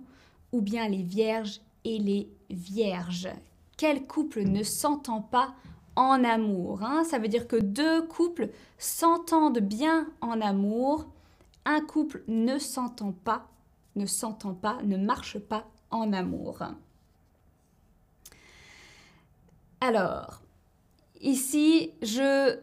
ou 0.51 0.61
bien 0.61 0.87
les 0.87 1.03
vierges 1.03 1.61
et 1.83 1.97
les 1.99 2.29
vierges. 2.49 3.29
Quel 3.77 4.07
couple 4.07 4.43
ne 4.43 4.63
s'entend 4.63 5.21
pas 5.21 5.53
en 5.95 6.23
amour 6.23 6.83
hein? 6.83 7.03
Ça 7.03 7.19
veut 7.19 7.27
dire 7.27 7.47
que 7.47 7.57
deux 7.57 8.07
couples 8.07 8.49
s'entendent 8.77 9.59
bien 9.59 10.07
en 10.21 10.41
amour. 10.41 11.07
Un 11.65 11.81
couple 11.81 12.23
ne 12.27 12.57
s'entend 12.57 13.11
pas, 13.11 13.47
ne 13.95 14.05
s'entend 14.05 14.53
pas, 14.53 14.77
ne 14.83 14.97
marche 14.97 15.37
pas 15.39 15.67
en 15.91 16.13
amour. 16.13 16.59
Alors, 19.79 20.41
ici, 21.21 21.91
je 22.01 22.21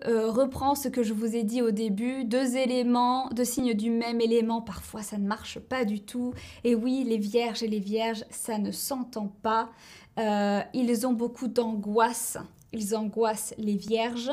euh, 0.09 0.30
reprends 0.30 0.75
ce 0.75 0.88
que 0.88 1.02
je 1.02 1.12
vous 1.12 1.37
ai 1.37 1.44
dit 1.44 1.62
au 1.62 1.71
début. 1.71 2.25
Deux 2.25 2.56
éléments, 2.56 3.28
deux 3.30 3.44
signes 3.44 3.75
du 3.75 3.90
même 3.90 4.21
élément, 4.21 4.61
parfois 4.61 5.02
ça 5.02 5.16
ne 5.16 5.26
marche 5.26 5.61
pas 5.61 5.85
du 5.85 6.00
tout. 6.00 6.35
Et 6.64 6.75
oui, 6.75 7.04
les 7.04 7.18
vierges 7.18 7.62
et 7.62 7.68
les 7.68 7.78
vierges, 7.78 8.25
ça 8.30 8.59
ne 8.59 8.73
s'entend 8.73 9.28
pas. 9.42 9.71
Euh, 10.18 10.61
ils 10.73 11.06
ont 11.06 11.12
beaucoup 11.12 11.49
d'angoisse. 11.49 12.37
Ils 12.73 12.97
angoissent 12.97 13.54
les 13.59 13.76
vierges. 13.76 14.30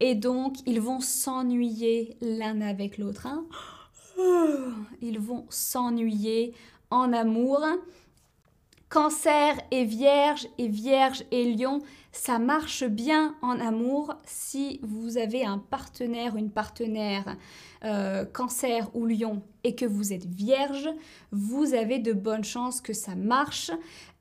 Et 0.00 0.14
donc, 0.14 0.56
ils 0.66 0.80
vont 0.80 1.00
s'ennuyer 1.00 2.16
l'un 2.20 2.62
avec 2.62 2.98
l'autre. 2.98 3.26
Hein. 3.26 3.44
Ils 5.02 5.18
vont 5.18 5.44
s'ennuyer 5.50 6.54
en 6.90 7.12
amour. 7.12 7.60
Cancer 8.88 9.56
et 9.72 9.84
Vierge 9.84 10.46
et 10.56 10.68
Vierge 10.68 11.24
et 11.32 11.52
Lion, 11.52 11.82
ça 12.14 12.38
marche 12.38 12.84
bien 12.84 13.34
en 13.42 13.58
amour 13.58 14.14
si 14.24 14.78
vous 14.82 15.18
avez 15.18 15.44
un 15.44 15.58
partenaire, 15.58 16.36
une 16.36 16.50
partenaire 16.50 17.36
euh, 17.84 18.24
Cancer 18.24 18.88
ou 18.94 19.04
Lion 19.04 19.42
et 19.64 19.74
que 19.74 19.84
vous 19.84 20.12
êtes 20.12 20.24
Vierge, 20.24 20.88
vous 21.32 21.74
avez 21.74 21.98
de 21.98 22.12
bonnes 22.12 22.44
chances 22.44 22.80
que 22.80 22.92
ça 22.92 23.16
marche. 23.16 23.72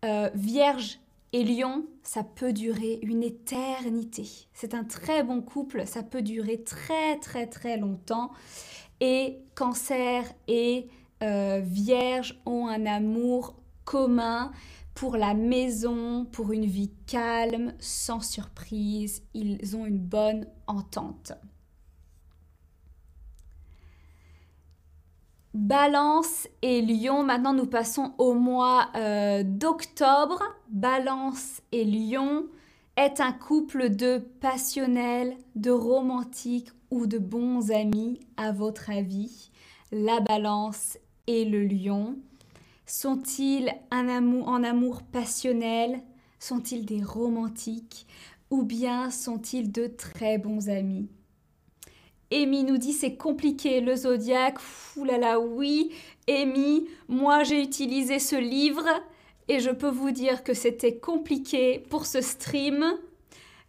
Euh, 0.03 0.29
vierge 0.33 0.99
et 1.33 1.43
Lion, 1.43 1.85
ça 2.01 2.23
peut 2.23 2.51
durer 2.51 2.99
une 3.03 3.21
éternité. 3.21 4.27
C'est 4.53 4.73
un 4.73 4.83
très 4.83 5.23
bon 5.23 5.41
couple, 5.41 5.85
ça 5.85 6.01
peut 6.01 6.23
durer 6.23 6.63
très 6.63 7.19
très 7.19 7.45
très 7.45 7.77
longtemps. 7.77 8.31
Et 9.01 9.37
Cancer 9.53 10.23
et 10.47 10.87
euh, 11.21 11.61
Vierge 11.63 12.41
ont 12.47 12.67
un 12.67 12.87
amour 12.87 13.55
commun 13.85 14.51
pour 14.93 15.17
la 15.17 15.33
maison, 15.33 16.25
pour 16.25 16.51
une 16.51 16.65
vie 16.65 16.91
calme, 17.07 17.73
sans 17.79 18.21
surprise. 18.21 19.23
Ils 19.33 19.75
ont 19.75 19.85
une 19.85 19.99
bonne 19.99 20.47
entente. 20.67 21.33
Balance 25.53 26.47
et 26.63 26.81
Lion, 26.81 27.23
maintenant 27.23 27.53
nous 27.53 27.67
passons 27.67 28.13
au 28.17 28.33
mois 28.33 28.89
euh, 28.95 29.43
d'octobre. 29.43 30.41
Balance 30.69 31.61
et 31.71 31.85
Lion 31.85 32.47
est 32.95 33.19
un 33.19 33.31
couple 33.31 33.89
de 33.89 34.17
passionnels, 34.39 35.37
de 35.55 35.69
romantiques 35.69 36.69
ou 36.89 37.05
de 37.05 37.19
bons 37.19 37.71
amis 37.71 38.19
à 38.37 38.51
votre 38.51 38.89
avis? 38.89 39.51
La 39.91 40.19
balance 40.21 40.97
et 41.27 41.45
le 41.45 41.63
lion 41.65 42.17
sont-ils 42.85 43.73
en 43.91 44.63
amour 44.63 45.03
passionnel? 45.03 46.01
Sont-ils 46.39 46.85
des 46.85 47.03
romantiques? 47.03 48.05
Ou 48.49 48.63
bien 48.63 49.09
sont-ils 49.09 49.71
de 49.71 49.87
très 49.87 50.37
bons 50.37 50.69
amis? 50.69 51.07
Amy 52.31 52.63
nous 52.63 52.77
dit 52.77 52.93
c'est 52.93 53.15
compliqué 53.15 53.79
le 53.79 53.95
zodiaque. 53.95 54.57
Là, 54.97 55.39
oui, 55.39 55.91
Amy, 56.27 56.87
moi 57.07 57.43
j'ai 57.43 57.61
utilisé 57.61 58.19
ce 58.19 58.35
livre 58.35 58.85
et 59.47 59.59
je 59.59 59.69
peux 59.69 59.89
vous 59.89 60.11
dire 60.11 60.43
que 60.43 60.53
c'était 60.53 60.97
compliqué 60.97 61.79
pour 61.89 62.05
ce 62.05 62.21
stream. 62.21 62.85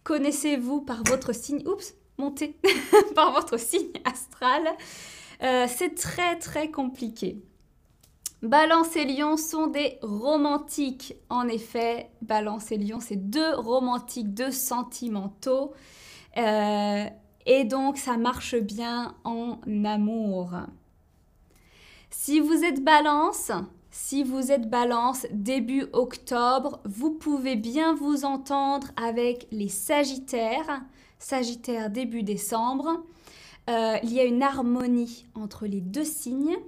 Connaissez-vous 0.03 0.81
par 0.83 1.03
votre 1.05 1.35
signe, 1.35 1.67
oups, 1.67 1.95
montez, 2.19 2.57
par 3.15 3.33
votre 3.33 3.59
signe 3.59 3.93
astral. 4.05 4.63
Euh, 5.43 5.67
c'est 5.69 5.95
très 5.95 6.39
très 6.39 6.71
compliqué. 6.71 7.39
Balance 8.45 8.95
et 8.95 9.07
Lion 9.07 9.39
sont 9.39 9.69
des 9.69 9.99
romantiques. 10.03 11.17
En 11.31 11.49
effet, 11.49 12.11
Balance 12.21 12.71
et 12.73 12.77
Lion, 12.77 13.01
c'est 13.01 13.17
deux 13.17 13.55
romantiques, 13.55 14.35
deux 14.35 14.51
sentimentaux. 14.51 15.73
Euh, 16.37 17.07
et 17.47 17.65
donc, 17.65 17.97
ça 17.97 18.19
marche 18.19 18.55
bien 18.57 19.15
en 19.25 19.59
amour. 19.87 20.51
Si 22.11 22.39
vous 22.39 22.65
êtes 22.65 22.85
Balance, 22.85 23.51
si 23.91 24.23
vous 24.23 24.53
êtes 24.53 24.69
Balance 24.69 25.27
début 25.33 25.87
octobre, 25.95 26.81
vous 26.85 27.13
pouvez 27.13 27.57
bien 27.57 27.95
vous 27.95 28.27
entendre 28.27 28.89
avec 28.97 29.47
les 29.53 29.69
Sagittaires. 29.69 30.83
Sagittaire 31.19 31.89
début 31.89 32.23
décembre. 32.23 33.05
Euh, 33.71 33.97
il 34.03 34.13
y 34.13 34.21
a 34.21 34.25
une 34.25 34.43
harmonie 34.43 35.25
entre 35.35 35.67
les 35.67 35.81
deux 35.81 36.05
signes. 36.05 36.59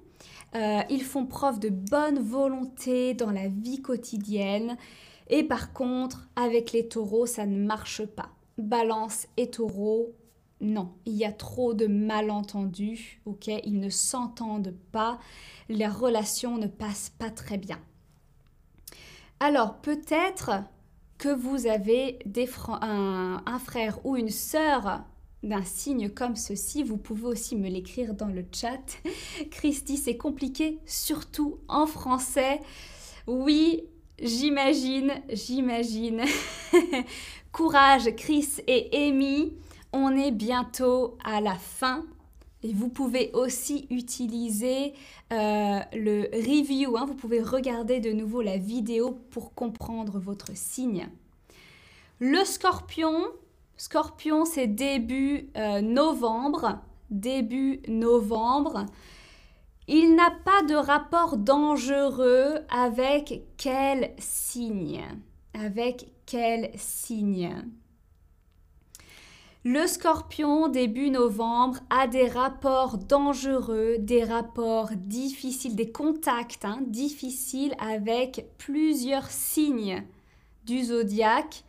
Euh, 0.57 0.81
ils 0.91 1.03
font 1.03 1.27
preuve 1.27 1.61
de 1.61 1.69
bonne 1.69 2.19
volonté 2.19 3.15
dans 3.15 3.31
la 3.31 3.49
vie 3.49 3.83
quotidienne. 3.83 4.77
Et 5.29 5.43
par 5.43 5.73
contre, 5.73 6.29
avec 6.35 6.73
les 6.73 6.89
taureaux, 6.89 7.27
ça 7.27 7.47
ne 7.47 7.65
marche 7.65 8.05
pas. 8.05 8.31
Balance 8.59 9.27
et 9.37 9.51
taureau, 9.51 10.15
non, 10.61 10.95
il 11.05 11.13
y 11.13 11.25
a 11.25 11.33
trop 11.33 11.75
de 11.75 11.87
malentendus, 11.87 13.21
ok? 13.27 13.49
Ils 13.65 13.79
ne 13.79 13.91
s'entendent 13.91 14.75
pas, 14.93 15.19
les 15.69 15.87
relations 15.87 16.57
ne 16.57 16.67
passent 16.67 17.13
pas 17.19 17.31
très 17.31 17.59
bien. 17.59 17.79
Alors 19.39 19.77
peut-être 19.77 20.63
que 21.19 21.29
vous 21.29 21.67
avez 21.67 22.19
un, 22.81 23.59
frère 23.59 23.99
ou 24.05 24.17
une 24.17 24.31
sœur 24.31 25.05
d'un 25.47 25.65
signe 25.65 26.11
comme 26.11 26.37
ceci, 26.37 26.83
vous 26.83 26.97
pouvez 26.97 27.27
aussi 27.27 27.57
me 27.57 27.69
l'écrire 27.69 28.15
dans 28.15 28.29
le 28.29 28.45
chat. 28.53 28.99
Christy, 29.51 29.97
c'est 29.97 30.17
compliqué, 30.17 30.79
surtout 30.87 31.59
en 31.69 31.87
français. 31.87 32.61
Oui, 33.27 33.85
j'imagine, 34.21 35.13
j'imagine. 35.31 36.23
Courage, 37.53 38.15
Chris 38.17 38.49
et 38.67 39.09
Amy. 39.09 39.53
On 39.93 40.11
est 40.17 40.33
bientôt 40.33 41.17
à 41.25 41.41
la 41.41 41.55
fin. 41.55 42.05
Et 42.63 42.73
vous 42.73 42.89
pouvez 42.89 43.31
aussi 43.33 43.87
utiliser 43.91 44.95
euh, 45.33 45.79
le 45.93 46.29
review. 46.33 46.97
Hein. 46.97 47.07
Vous 47.07 47.15
pouvez 47.15 47.41
regarder 47.41 48.01
de 48.01 48.13
nouveau 48.13 48.43
la 48.43 48.57
vidéo 48.57 49.19
pour 49.31 49.55
comprendre 49.55 50.19
votre 50.19 50.57
signe. 50.57 51.09
Le 52.19 52.45
scorpion, 52.45 53.15
Scorpion, 53.77 54.45
c'est 54.45 54.67
début 54.67 55.51
euh, 55.57 55.81
novembre. 55.81 56.81
Début 57.11 57.81
novembre. 57.89 58.87
Il 59.87 60.17
n'a 60.17 60.31
pas 60.45 60.63
de 60.63 60.75
rapport 60.75 61.37
dangereux 61.37 62.59
avec 62.71 63.43
quel 63.57 64.15
signe? 64.19 65.05
Avec 65.55 66.09
quel 66.25 66.71
signe? 66.77 67.55
Le 69.69 69.87
scorpion, 69.87 70.69
début 70.69 71.11
novembre, 71.11 71.79
a 71.91 72.07
des 72.07 72.29
rapports 72.29 72.99
dangereux, 72.99 73.97
des 73.99 74.25
rapports 74.25 74.91
difficiles, 74.95 75.75
des 75.75 75.91
contacts 75.91 76.65
hein, 76.65 76.79
difficiles 76.87 77.75
avec 77.79 78.47
plusieurs 78.59 79.29
signes 79.29 80.05
du 80.65 80.85
zodiaque 80.85 81.65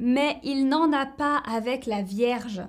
mais 0.00 0.40
il 0.42 0.66
n'en 0.66 0.92
a 0.92 1.04
pas 1.04 1.36
avec 1.36 1.84
la 1.84 2.02
Vierge. 2.02 2.62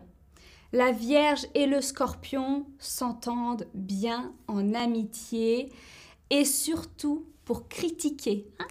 La 0.74 0.92
Vierge 0.92 1.48
et 1.56 1.66
le 1.66 1.82
Scorpion 1.82 2.68
s'entendent 2.78 3.68
bien 3.74 4.34
en 4.48 4.74
amitié 4.74 5.72
et 6.30 6.46
surtout 6.46 7.26
pour 7.46 7.68
critiquer. 7.70 8.52
Hein, 8.60 8.68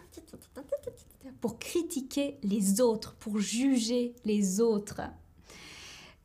pour 1.41 1.59
critiquer 1.59 2.39
les 2.43 2.83
autres, 2.83 3.15
pour 3.15 3.39
juger 3.39 4.15
les 4.25 4.61
autres. 4.61 5.01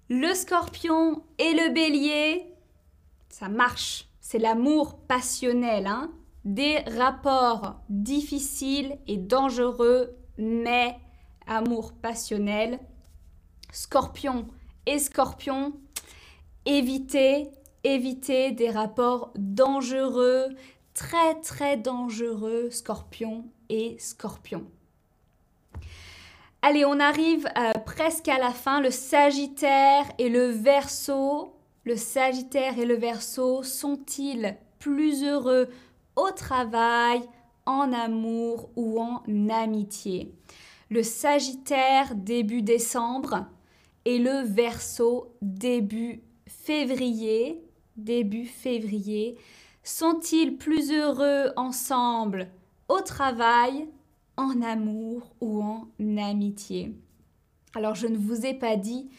Le 0.09 0.33
scorpion 0.33 1.23
et 1.39 1.53
le 1.53 1.73
bélier, 1.73 2.45
ça 3.29 3.47
marche. 3.47 4.09
C'est 4.19 4.39
l'amour 4.39 4.97
passionnel, 4.97 5.87
hein. 5.87 6.11
des 6.43 6.79
rapports 6.97 7.79
difficiles 7.89 8.97
et 9.07 9.17
dangereux, 9.17 10.15
mais 10.37 10.97
amour 11.47 11.93
passionnel. 11.93 12.79
Scorpion 13.71 14.47
et 14.85 14.99
scorpion, 14.99 15.73
évitez, 16.65 17.49
évitez 17.83 18.51
des 18.51 18.69
rapports 18.69 19.31
dangereux, 19.35 20.47
très 20.93 21.35
très 21.41 21.77
dangereux, 21.77 22.69
scorpion 22.69 23.45
et 23.69 23.97
scorpion. 23.99 24.65
Allez, 26.61 26.83
on 26.83 26.99
arrive 26.99 27.47
euh, 27.57 27.73
presque 27.85 28.27
à 28.27 28.39
la 28.39 28.51
fin. 28.51 28.81
Le 28.81 28.89
Sagittaire 28.89 30.05
et 30.17 30.29
le 30.29 30.47
Verseau. 30.47 31.53
Le 31.83 31.95
Sagittaire 31.95 32.79
et 32.79 32.85
le 32.85 32.95
Verseau 32.95 33.61
sont-ils 33.61 34.57
plus 34.79 35.23
heureux 35.23 35.69
au 36.15 36.31
travail, 36.31 37.21
en 37.67 37.93
amour 37.93 38.69
ou 38.75 38.99
en 38.99 39.21
amitié? 39.49 40.33
Le 40.89 41.01
Sagittaire 41.01 42.13
début 42.15 42.61
décembre 42.61 43.45
et 44.05 44.19
le 44.19 44.43
Verseau 44.45 45.35
début 45.41 46.21
février. 46.47 47.63
Début 47.97 48.45
février. 48.45 49.37
Sont-ils 49.83 50.57
plus 50.57 50.91
heureux 50.91 51.51
ensemble 51.55 52.49
au 52.87 52.99
travail, 53.01 53.87
en 54.37 54.61
amour 54.61 55.33
ou 55.41 55.61
en 55.61 55.87
amitié? 56.17 56.93
Alors 57.73 57.95
je 57.95 58.07
ne 58.07 58.17
vous 58.17 58.45
ai 58.45 58.53
pas 58.53 58.75
dit, 58.75 59.09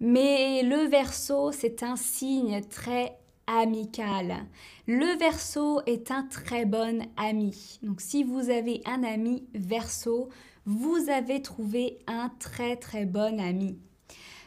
mais 0.00 0.62
le 0.62 0.88
verso, 0.88 1.52
c'est 1.52 1.82
un 1.82 1.96
signe 1.96 2.60
très 2.62 3.18
amical. 3.46 4.46
Le 4.86 5.18
verso 5.18 5.80
est 5.86 6.10
un 6.10 6.24
très 6.24 6.64
bon 6.64 7.06
ami. 7.16 7.78
Donc 7.82 8.00
si 8.00 8.24
vous 8.24 8.50
avez 8.50 8.82
un 8.86 9.02
ami 9.02 9.44
verso, 9.54 10.28
vous 10.66 11.08
avez 11.08 11.42
trouvé 11.42 11.98
un 12.06 12.30
très 12.38 12.76
très 12.76 13.04
bon 13.04 13.40
ami. 13.40 13.78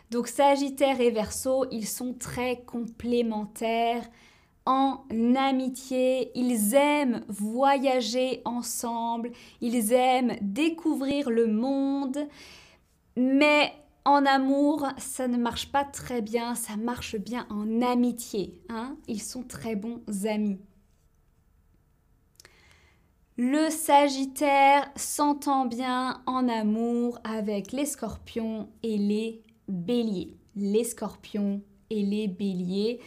Donc 0.10 0.28
Sagittaire 0.28 1.02
et 1.02 1.12
Verseau, 1.12 1.66
ils 1.70 1.88
sont 1.88 2.14
très 2.14 2.62
complémentaires 2.62 4.08
en 4.66 5.04
amitié, 5.36 6.32
ils 6.36 6.74
aiment 6.74 7.24
voyager 7.30 8.42
ensemble, 8.44 9.32
ils 9.62 9.94
aiment 9.94 10.36
découvrir 10.42 11.30
le 11.30 11.48
monde, 11.48 12.18
mais 13.16 13.72
en 14.08 14.26
amour, 14.26 14.88
ça 14.98 15.28
ne 15.28 15.38
marche 15.38 15.70
pas 15.70 15.84
très 15.84 16.22
bien, 16.22 16.56
ça 16.56 16.78
marche 16.78 17.18
bien 17.18 17.46
en 17.50 17.82
amitié. 17.82 18.58
Hein 18.70 18.96
ils 19.10 19.22
sont 19.22 19.44
très 19.44 19.76
bons 19.76 20.02
amis. 20.26 20.60
Le 23.36 23.70
Sagittaire 23.70 24.90
s'entend 24.96 25.66
bien 25.66 26.22
en 26.26 26.48
amour 26.48 27.20
avec 27.26 27.74
les 27.74 27.86
scorpions 27.86 28.70
et 28.82 28.98
les 28.98 29.44
béliers. 29.68 30.38
Les 30.56 30.86
scorpions 30.86 31.62
et 31.90 32.02
les 32.02 32.30
béliers. 32.30 33.02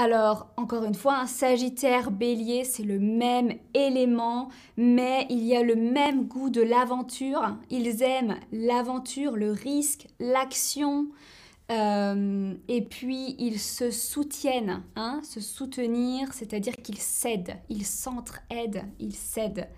Alors, 0.00 0.46
encore 0.56 0.84
une 0.84 0.94
fois, 0.94 1.18
un 1.18 1.26
Sagittaire 1.26 2.12
Bélier, 2.12 2.62
c'est 2.62 2.84
le 2.84 3.00
même 3.00 3.54
élément, 3.74 4.48
mais 4.76 5.26
il 5.28 5.42
y 5.42 5.56
a 5.56 5.64
le 5.64 5.74
même 5.74 6.28
goût 6.28 6.50
de 6.50 6.60
l'aventure. 6.60 7.56
Ils 7.68 8.00
aiment 8.04 8.36
l'aventure, 8.52 9.34
le 9.34 9.50
risque, 9.50 10.06
l'action. 10.20 11.08
Euh, 11.72 12.54
et 12.68 12.82
puis 12.82 13.34
ils 13.40 13.58
se 13.58 13.90
soutiennent, 13.90 14.84
hein, 14.94 15.20
se 15.24 15.40
soutenir, 15.40 16.32
c'est-à-dire 16.32 16.76
qu'ils 16.76 17.00
s'aident, 17.00 17.56
ils 17.68 17.84
s'entraident, 17.84 18.84
ils 19.00 19.16
s'aident. 19.16 19.68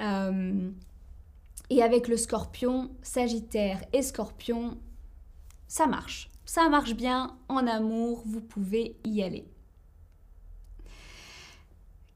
Euh, 0.00 0.70
et 1.68 1.82
avec 1.82 2.08
le 2.08 2.16
scorpion, 2.16 2.90
Sagittaire 3.02 3.82
et 3.92 4.00
scorpion, 4.00 4.78
ça 5.68 5.86
marche 5.86 6.31
ça 6.44 6.68
marche 6.68 6.94
bien 6.94 7.36
en 7.48 7.66
amour, 7.66 8.22
vous 8.26 8.40
pouvez 8.40 8.96
y 9.04 9.22
aller. 9.22 9.46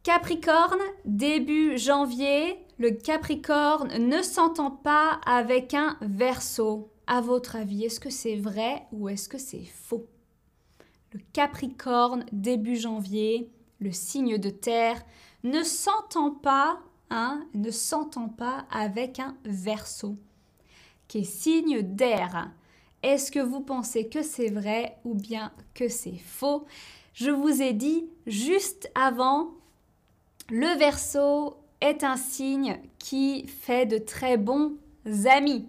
Capricorne, 0.03 0.83
début 1.05 1.79
janvier, 1.79 2.65
le 2.79 2.91
Capricorne 2.93 3.99
ne 3.99 4.23
s'entend 4.23 4.71
pas 4.71 5.21
avec 5.27 5.75
un 5.75 5.97
Verseau. 6.01 6.93
À 7.09 7.21
votre 7.21 7.57
avis, 7.57 7.85
est-ce 7.85 7.99
que 7.99 8.11
c'est 8.11 8.37
vrai 8.37 8.87
ou 8.93 9.09
est-ce 9.09 9.29
que 9.29 9.39
c'est 9.39 9.65
faux? 9.65 10.07
Le 11.13 11.21
Capricorne, 11.33 12.25
début 12.31 12.77
janvier, 12.77 13.51
le 13.81 13.91
signe 13.91 14.39
de 14.39 14.51
terre, 14.51 15.03
ne 15.43 15.63
s'entend 15.63 16.31
pas, 16.31 16.81
hein, 17.11 17.45
ne 17.55 17.71
s'entend 17.71 18.29
pas 18.29 18.67
avec 18.71 19.19
un 19.19 19.37
Verseau, 19.45 20.17
qui 21.09 21.19
est 21.19 21.25
signe 21.25 21.83
d'air? 21.83 22.51
Est-ce 23.03 23.31
que 23.31 23.41
vous 23.41 23.61
pensez 23.61 24.09
que 24.09 24.23
c'est 24.23 24.51
vrai 24.51 24.97
ou 25.05 25.15
bien 25.15 25.53
que 25.75 25.89
c'est 25.89 26.19
faux? 26.19 26.67
Je 27.15 27.31
vous 27.31 27.63
ai 27.63 27.73
dit 27.73 28.07
juste 28.27 28.91
avant, 28.95 29.51
le 30.51 30.79
verso 30.79 31.57
est 31.81 32.05
un 32.05 32.17
signe 32.17 32.79
qui 32.99 33.47
fait 33.47 33.87
de 33.87 33.99
très 33.99 34.37
bons 34.37 34.75
amis. 35.27 35.67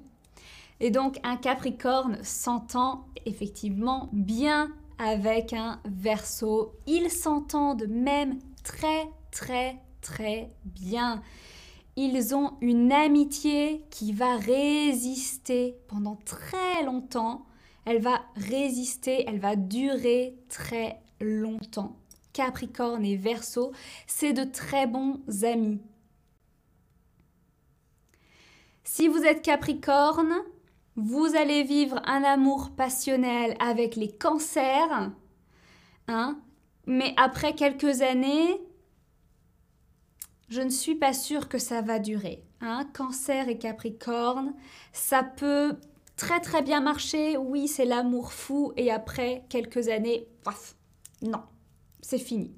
Et 0.80 0.92
donc 0.92 1.20
un 1.24 1.38
Capricorne 1.38 2.20
s'entend 2.24 3.08
effectivement 3.26 4.10
bien 4.14 4.72
avec 5.00 5.54
un 5.54 5.80
Verseau. 5.86 6.74
Ils 6.86 7.10
s'entendent 7.10 7.88
même 7.88 8.40
très 8.64 9.08
très 9.32 9.78
très 10.02 10.50
bien. 10.66 11.22
Ils 12.00 12.36
ont 12.36 12.54
une 12.62 12.92
amitié 12.92 13.84
qui 13.90 14.14
va 14.14 14.38
résister 14.38 15.80
pendant 15.88 16.16
très 16.16 16.84
longtemps. 16.84 17.48
Elle 17.86 18.04
va 18.04 18.22
résister, 18.36 19.26
elle 19.28 19.40
va 19.40 19.56
durer 19.56 20.38
très 20.48 21.02
longtemps. 21.20 21.98
Capricorne 22.34 23.04
et 23.04 23.18
Verseau, 23.18 23.72
c'est 24.06 24.34
de 24.34 24.44
très 24.44 24.86
bons 24.86 25.24
amis. 25.42 25.82
Si 28.84 29.08
vous 29.08 29.24
êtes 29.24 29.42
Capricorne, 29.42 30.36
vous 30.98 31.36
allez 31.36 31.64
vivre 31.64 32.00
un 32.06 32.24
amour 32.24 32.76
passionnel 32.78 33.56
avec 33.60 33.96
les 33.96 34.12
cancers. 34.12 35.12
Hein? 36.08 36.40
Mais 36.86 37.16
après 37.18 37.56
quelques 37.56 38.04
années, 38.04 38.62
je 40.50 40.62
ne 40.62 40.70
suis 40.70 40.96
pas 40.96 41.14
sûre 41.14 41.50
que 41.50 41.58
ça 41.58 41.82
va 41.82 42.00
durer. 42.00 42.44
Hein. 42.62 42.88
Cancer 42.94 43.50
et 43.50 43.58
Capricorne, 43.58 44.54
ça 44.94 45.24
peut 45.24 45.76
très 46.16 46.40
très 46.40 46.62
bien 46.62 46.82
marcher. 46.82 47.38
Oui, 47.38 47.68
c'est 47.68 47.86
l'amour 47.86 48.32
fou. 48.32 48.74
Et 48.78 48.92
après 48.92 49.44
quelques 49.50 49.90
années, 49.90 50.28
paf, 50.44 50.76
non, 51.22 51.42
c'est 52.02 52.20
fini. 52.20 52.54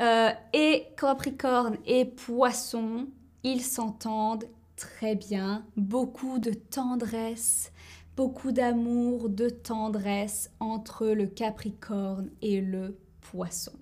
Euh, 0.00 0.30
et 0.52 0.86
Capricorne 0.96 1.76
et 1.84 2.04
Poisson, 2.04 3.08
ils 3.42 3.62
s'entendent 3.62 4.48
très 4.76 5.14
bien. 5.14 5.66
Beaucoup 5.76 6.38
de 6.38 6.52
tendresse, 6.52 7.72
beaucoup 8.16 8.52
d'amour, 8.52 9.28
de 9.28 9.48
tendresse 9.48 10.50
entre 10.60 11.06
le 11.08 11.26
Capricorne 11.26 12.30
et 12.42 12.60
le 12.60 12.96
Poisson. 13.20 13.72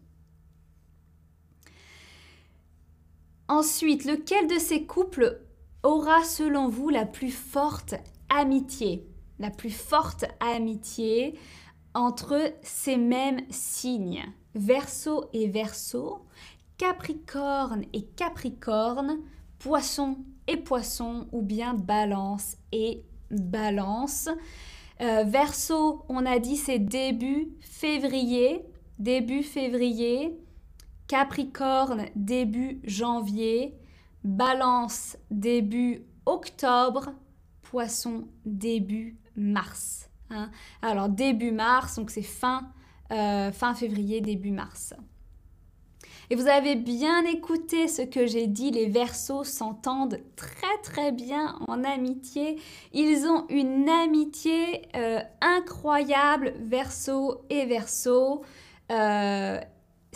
Ensuite, 3.49 4.05
lequel 4.05 4.49
de 4.49 4.59
ces 4.59 4.85
couples 4.85 5.41
aura 5.83 6.25
selon 6.25 6.69
vous 6.69 6.89
la 6.89 7.07
plus 7.07 7.31
forte 7.31 7.95
amitié? 8.29 9.07
La 9.39 9.51
plus 9.51 9.71
forte 9.71 10.25
amitié 10.41 11.39
entre 11.95 12.53
ces 12.63 12.97
mêmes 12.97 13.41
signes? 13.51 14.25
Verseau 14.55 15.27
et 15.35 15.49
Verseau, 15.49 16.25
Capricorne 16.79 17.85
et 17.93 18.05
Capricorne, 18.17 19.19
Poisson 19.59 20.19
et 20.47 20.57
Poisson 20.57 21.27
ou 21.33 21.43
bien 21.43 21.75
Balance 21.75 22.57
et 22.73 23.05
Balance. 23.31 24.29
Euh, 25.01 25.25
verseau, 25.25 26.05
on 26.09 26.25
a 26.25 26.39
dit 26.39 26.57
c'est 26.57 26.79
début 26.79 27.49
février, 27.61 28.65
début 28.99 29.43
février. 29.43 30.39
Capricorne 31.09 32.07
début 32.14 32.81
janvier, 32.85 33.75
Balance 34.25 35.16
début 35.31 36.03
octobre, 36.25 37.12
Poisson 37.62 38.27
début 38.45 39.16
mars. 39.37 40.11
Hein. 40.31 40.51
Alors 40.83 41.09
début 41.09 41.53
mars, 41.53 41.97
donc 41.97 42.11
c'est 42.11 42.23
fin, 42.23 42.69
euh, 43.12 43.53
fin 43.53 43.75
février, 43.75 44.21
début 44.21 44.51
mars. 44.51 44.95
Et 46.29 46.35
vous 46.35 46.49
avez 46.49 46.75
bien 46.75 47.25
écouté 47.25 47.87
ce 47.87 48.03
que 48.03 48.27
j'ai 48.27 48.49
dit, 48.49 48.73
les 48.73 48.88
versos 48.88 49.45
s'entendent 49.45 50.19
très 50.35 50.77
très 50.83 51.12
bien 51.12 51.57
en 51.69 51.85
amitié. 51.85 52.61
Ils 52.92 53.27
ont 53.27 53.47
une 53.49 53.88
amitié 53.88 54.88
euh, 54.97 55.21
incroyable, 55.40 56.55
verso 56.59 57.45
et 57.49 57.66
verso. 57.66 58.42
Euh, 58.90 59.61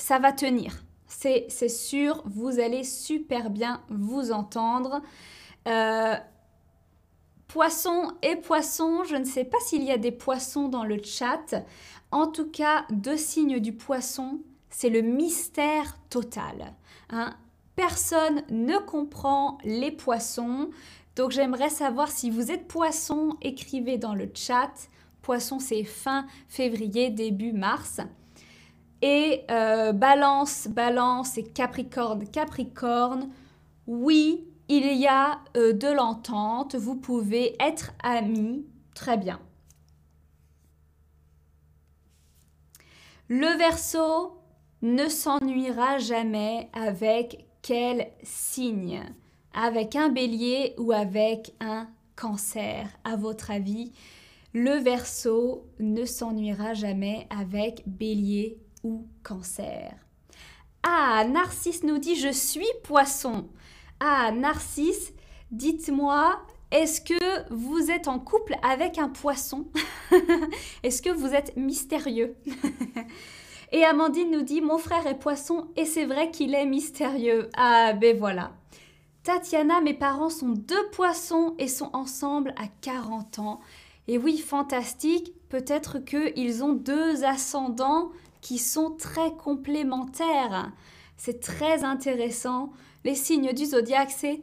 ça 0.01 0.19
va 0.19 0.33
tenir, 0.33 0.83
c'est 1.07 1.69
sûr, 1.69 2.23
vous 2.25 2.59
allez 2.59 2.85
super 2.85 3.51
bien 3.51 3.83
vous 3.91 4.33
entendre. 4.33 5.03
Euh, 5.69 6.15
poisson 7.49 8.13
et 8.23 8.37
poisson, 8.37 9.05
je 9.05 9.17
ne 9.17 9.25
sais 9.25 9.45
pas 9.45 9.59
s'il 9.61 9.85
y 9.85 9.91
a 9.91 9.99
des 9.99 10.13
poissons 10.13 10.69
dans 10.69 10.85
le 10.85 11.03
chat. 11.03 11.55
En 12.13 12.27
tout 12.27 12.51
cas, 12.51 12.87
deux 12.91 13.17
signes 13.17 13.61
du 13.61 13.73
poisson, 13.73 14.41
c'est 14.71 14.89
le 14.89 15.03
mystère 15.03 15.99
total. 16.09 16.75
Hein. 17.11 17.35
Personne 17.77 18.43
ne 18.51 18.79
comprend 18.79 19.59
les 19.65 19.93
poissons. 19.93 20.71
Donc 21.17 21.31
j'aimerais 21.31 21.71
savoir 21.71 22.09
si 22.09 22.31
vous 22.31 22.51
êtes 22.51 22.69
poisson, 22.69 23.37
écrivez 23.43 23.99
dans 23.99 24.15
le 24.15 24.31
chat. 24.33 24.73
Poisson, 25.23 25.59
c'est 25.59 25.85
fin 25.85 26.27
février, 26.49 27.11
début 27.11 27.53
mars. 27.53 28.01
Et 29.03 29.45
euh, 29.51 29.93
balance, 29.93 30.69
balance 30.69 31.39
et 31.39 31.45
capricorne, 31.45 32.29
capricorne. 32.29 33.31
Oui, 33.87 34.47
il 34.69 34.93
y 34.95 35.07
a 35.07 35.41
euh, 35.57 35.73
de 35.73 35.89
l'entente. 35.89 36.75
Vous 36.75 36.97
pouvez 36.97 37.57
être 37.61 37.93
amis. 38.03 38.67
Très 38.95 39.17
bien. 39.17 39.41
Le 43.29 43.57
verso, 43.57 44.41
ne 44.83 45.09
s'ennuiera 45.09 45.99
jamais 45.99 46.71
avec 46.73 47.45
quel 47.63 48.09
signe? 48.23 49.03
Avec 49.53 49.97
un 49.97 50.09
bélier 50.09 50.75
ou 50.79 50.93
avec 50.93 51.55
un 51.61 51.89
cancer? 52.17 52.89
À 53.05 53.17
votre 53.17 53.51
avis, 53.51 53.93
le 54.53 54.79
verso 54.79 55.67
ne 55.79 56.05
s'ennuiera 56.05 56.75
jamais 56.75 57.27
avec 57.31 57.83
bélier 57.87 58.59
ou 58.83 59.07
cancer. 59.23 59.95
Ah, 60.83 61.25
Narcisse 61.29 61.83
nous 61.83 61.99
dit 61.99 62.17
je 62.17 62.33
suis 62.33 62.67
poisson. 62.85 63.49
Ah, 64.01 64.33
Narcisse, 64.33 65.13
dites-moi, 65.51 66.41
est-ce 66.71 67.01
que 67.01 67.53
vous 67.53 67.91
êtes 67.91 68.09
en 68.09 68.19
couple 68.19 68.55
avec 68.63 68.99
un 68.99 69.09
poisson? 69.09 69.67
Est-ce 70.83 71.03
que 71.03 71.11
vous 71.11 71.35
êtes 71.35 71.57
mystérieux? 71.57 72.37
Et 73.73 73.85
Amandine 73.85 74.31
nous 74.31 74.43
dit 74.43 74.61
Mon 74.61 74.79
frère 74.79 75.07
est 75.07 75.19
poisson 75.19 75.69
et 75.77 75.85
c'est 75.85 76.05
vrai 76.05 76.31
qu'il 76.31 76.55
est 76.55 76.67
mystérieux. 76.67 77.49
Ah, 77.57 77.93
ben 77.93 78.17
voilà. 78.17 78.53
Tatiana, 79.23 79.81
mes 79.81 79.95
parents 79.95 80.31
sont 80.31 80.49
deux 80.49 80.89
poissons 80.91 81.55
et 81.59 81.69
sont 81.69 81.91
ensemble 81.93 82.55
à 82.57 82.67
40 82.81 83.39
ans. 83.39 83.61
Et 84.09 84.19
oui, 84.19 84.39
fantastique, 84.39 85.33
peut-être 85.49 85.99
qu'ils 85.99 86.65
ont 86.65 86.73
deux 86.73 87.23
ascendants 87.23 88.11
qui 88.41 88.59
sont 88.59 88.93
très 88.93 89.33
complémentaires. 89.33 90.73
C'est 91.17 91.41
très 91.41 91.85
intéressant. 91.85 92.73
Les 93.05 93.15
signes 93.15 93.53
du 93.53 93.67
zodiaque, 93.67 94.11
c'est 94.11 94.43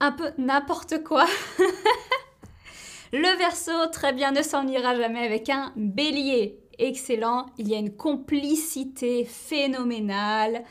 un 0.00 0.12
peu 0.12 0.32
n'importe 0.38 1.02
quoi. 1.02 1.26
Le 3.12 3.38
verso, 3.38 3.70
très 3.92 4.12
bien, 4.12 4.32
ne 4.32 4.42
s'en 4.42 4.66
jamais 4.66 5.24
avec 5.24 5.48
un 5.48 5.72
bélier 5.76 6.58
excellent. 6.78 7.46
Il 7.58 7.68
y 7.68 7.74
a 7.74 7.78
une 7.78 7.94
complicité 7.94 9.24
phénoménale. 9.24 10.64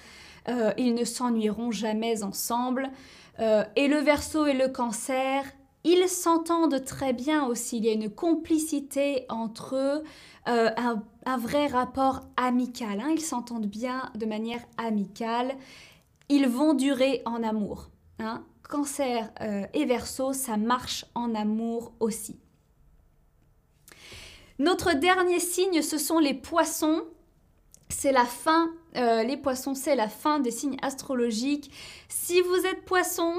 Euh, 0.49 0.71
ils 0.77 0.93
ne 0.93 1.05
s'ennuieront 1.05 1.71
jamais 1.71 2.23
ensemble. 2.23 2.89
Euh, 3.39 3.63
et 3.75 3.87
le 3.87 3.97
verso 3.97 4.45
et 4.45 4.53
le 4.53 4.67
cancer, 4.67 5.45
ils 5.83 6.07
s'entendent 6.07 6.83
très 6.85 7.13
bien 7.13 7.45
aussi. 7.45 7.77
Il 7.77 7.85
y 7.85 7.89
a 7.89 7.93
une 7.93 8.09
complicité 8.09 9.25
entre 9.29 9.75
eux, 9.75 10.03
euh, 10.47 10.69
un, 10.77 11.01
vrai 11.37 11.67
rapport 11.67 12.21
amical. 12.37 12.99
Hein. 12.99 13.09
Ils 13.13 13.21
s'entendent 13.21 13.67
bien 13.67 14.11
de 14.15 14.25
manière 14.25 14.61
amicale. 14.77 15.55
Ils 16.29 16.47
vont 16.47 16.73
durer 16.73 17.21
en 17.25 17.43
amour. 17.43 17.89
Hein. 18.19 18.43
Cancer 18.69 19.29
et 19.73 19.85
verso, 19.85 20.33
ça 20.33 20.57
marche 20.57 21.05
en 21.13 21.35
amour 21.35 21.93
aussi. 21.99 22.39
Notre 24.59 24.93
dernier 24.93 25.39
signe, 25.39 25.81
ce 25.81 25.97
sont 25.97 26.19
les 26.19 26.33
poissons. 26.33 27.03
C'est 27.89 28.11
la 28.11 28.25
fin, 28.25 28.71
euh, 28.95 29.23
les 29.23 29.37
poissons, 29.37 29.75
c'est 29.75 29.95
la 29.95 30.07
fin 30.07 30.39
des 30.39 30.51
signes 30.51 30.77
astrologiques. 30.81 31.71
Si 32.07 32.39
vous 32.41 32.65
êtes 32.67 32.85
poisson, 32.85 33.33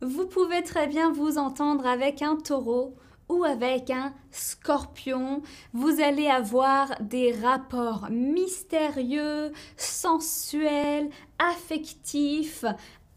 vous 0.00 0.26
pouvez 0.26 0.62
très 0.62 0.86
bien 0.86 1.12
vous 1.12 1.38
entendre 1.38 1.86
avec 1.86 2.22
un 2.22 2.36
taureau 2.36 2.96
ou 3.28 3.44
avec 3.44 3.90
un 3.90 4.12
scorpion. 4.30 5.42
Vous 5.72 6.00
allez 6.00 6.28
avoir 6.28 6.92
des 7.00 7.32
rapports 7.32 8.08
mystérieux, 8.10 9.52
sensuels, 9.76 11.10
affectifs, 11.38 12.64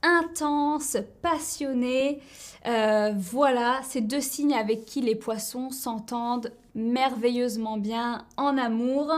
intenses, 0.02 0.98
passionnés. 1.22 2.22
Euh, 2.66 3.14
voilà, 3.16 3.82
ces 3.84 4.02
deux 4.02 4.22
signes 4.22 4.54
avec 4.54 4.86
qui 4.86 5.02
les 5.02 5.16
poissons 5.16 5.70
s'entendent 5.70 6.52
merveilleusement 6.76 7.78
bien 7.78 8.26
en 8.38 8.58
amour. 8.58 9.12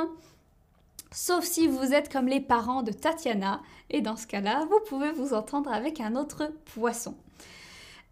Sauf 1.12 1.44
si 1.44 1.68
vous 1.68 1.94
êtes 1.94 2.12
comme 2.12 2.28
les 2.28 2.40
parents 2.40 2.84
de 2.84 2.92
Tatiana, 2.92 3.62
et 3.90 4.02
dans 4.02 4.16
ce 4.16 4.28
cas-là, 4.28 4.68
vous 4.70 4.80
pouvez 4.88 5.12
vous 5.12 5.34
entendre 5.34 5.72
avec 5.74 6.00
un 6.00 6.16
autre 6.16 6.52
poisson. 6.76 7.16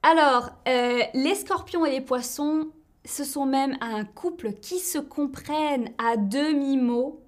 Alors, 0.03 0.51
euh, 0.67 1.01
les 1.13 1.35
scorpions 1.35 1.85
et 1.85 1.91
les 1.91 2.01
poissons, 2.01 2.71
ce 3.05 3.23
sont 3.23 3.45
même 3.45 3.77
un 3.81 4.05
couple 4.05 4.53
qui 4.53 4.79
se 4.79 4.99
comprennent 4.99 5.91
à 5.97 6.17
demi-mot, 6.17 7.21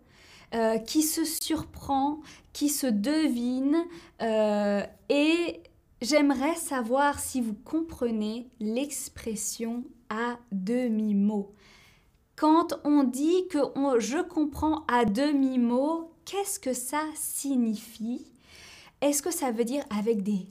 euh, 0.53 0.77
qui 0.77 1.01
se 1.01 1.25
surprend, 1.25 2.19
qui 2.53 2.69
se 2.69 2.87
devine, 2.87 3.83
euh, 4.21 4.83
et 5.09 5.61
j'aimerais 6.01 6.55
savoir 6.55 7.19
si 7.19 7.41
vous 7.41 7.53
comprenez 7.53 8.49
l'expression 8.59 9.83
à 10.09 10.37
demi-mot. 10.51 11.53
Quand 12.35 12.79
on 12.85 13.03
dit 13.03 13.47
que 13.49 13.59
je 13.99 14.21
comprends 14.21 14.85
à 14.87 15.03
demi-mot, 15.03 16.13
qu'est-ce 16.23 16.59
que 16.59 16.73
ça 16.73 17.01
signifie? 17.15 18.25
Est-ce 19.01 19.21
que 19.21 19.31
ça 19.31 19.51
veut 19.51 19.65
dire 19.65 19.83
avec 19.89 20.23
des 20.23 20.47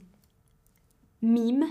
mimes? 1.21 1.65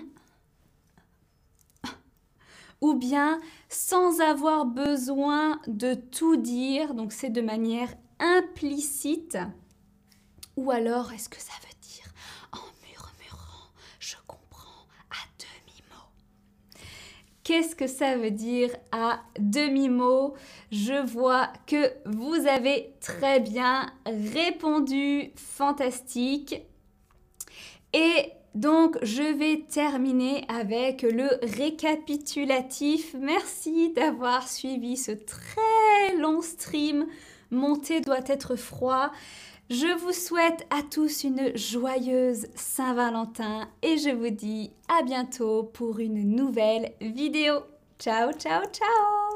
Ou 2.80 2.94
bien 2.94 3.40
sans 3.68 4.20
avoir 4.20 4.66
besoin 4.66 5.60
de 5.66 5.94
tout 5.94 6.36
dire, 6.36 6.94
donc 6.94 7.12
c'est 7.12 7.30
de 7.30 7.40
manière 7.40 7.92
implicite, 8.18 9.38
ou 10.56 10.70
alors 10.70 11.12
est-ce 11.12 11.28
que 11.28 11.40
ça 11.40 11.52
veut 11.62 11.68
Qu'est-ce 17.48 17.74
que 17.74 17.86
ça 17.86 18.14
veut 18.18 18.30
dire 18.30 18.68
à 18.92 19.20
demi-mot? 19.38 20.34
Je 20.70 21.02
vois 21.10 21.50
que 21.66 21.94
vous 22.04 22.46
avez 22.46 22.92
très 23.00 23.40
bien 23.40 23.90
répondu. 24.04 25.30
Fantastique. 25.34 26.60
Et 27.94 28.32
donc, 28.58 28.98
je 29.02 29.22
vais 29.22 29.64
terminer 29.68 30.44
avec 30.48 31.02
le 31.02 31.28
récapitulatif. 31.56 33.14
Merci 33.16 33.92
d'avoir 33.92 34.48
suivi 34.48 34.96
ce 34.96 35.12
très 35.12 36.16
long 36.18 36.42
stream. 36.42 37.06
Mon 37.52 37.76
thé 37.76 38.00
doit 38.00 38.26
être 38.26 38.56
froid. 38.56 39.12
Je 39.70 39.96
vous 40.00 40.12
souhaite 40.12 40.66
à 40.70 40.82
tous 40.82 41.22
une 41.22 41.56
joyeuse 41.56 42.48
Saint-Valentin 42.56 43.68
et 43.82 43.96
je 43.96 44.10
vous 44.10 44.30
dis 44.30 44.72
à 44.88 45.04
bientôt 45.04 45.62
pour 45.62 46.00
une 46.00 46.34
nouvelle 46.34 46.94
vidéo. 47.00 47.60
Ciao, 48.00 48.32
ciao, 48.32 48.64
ciao 48.72 49.27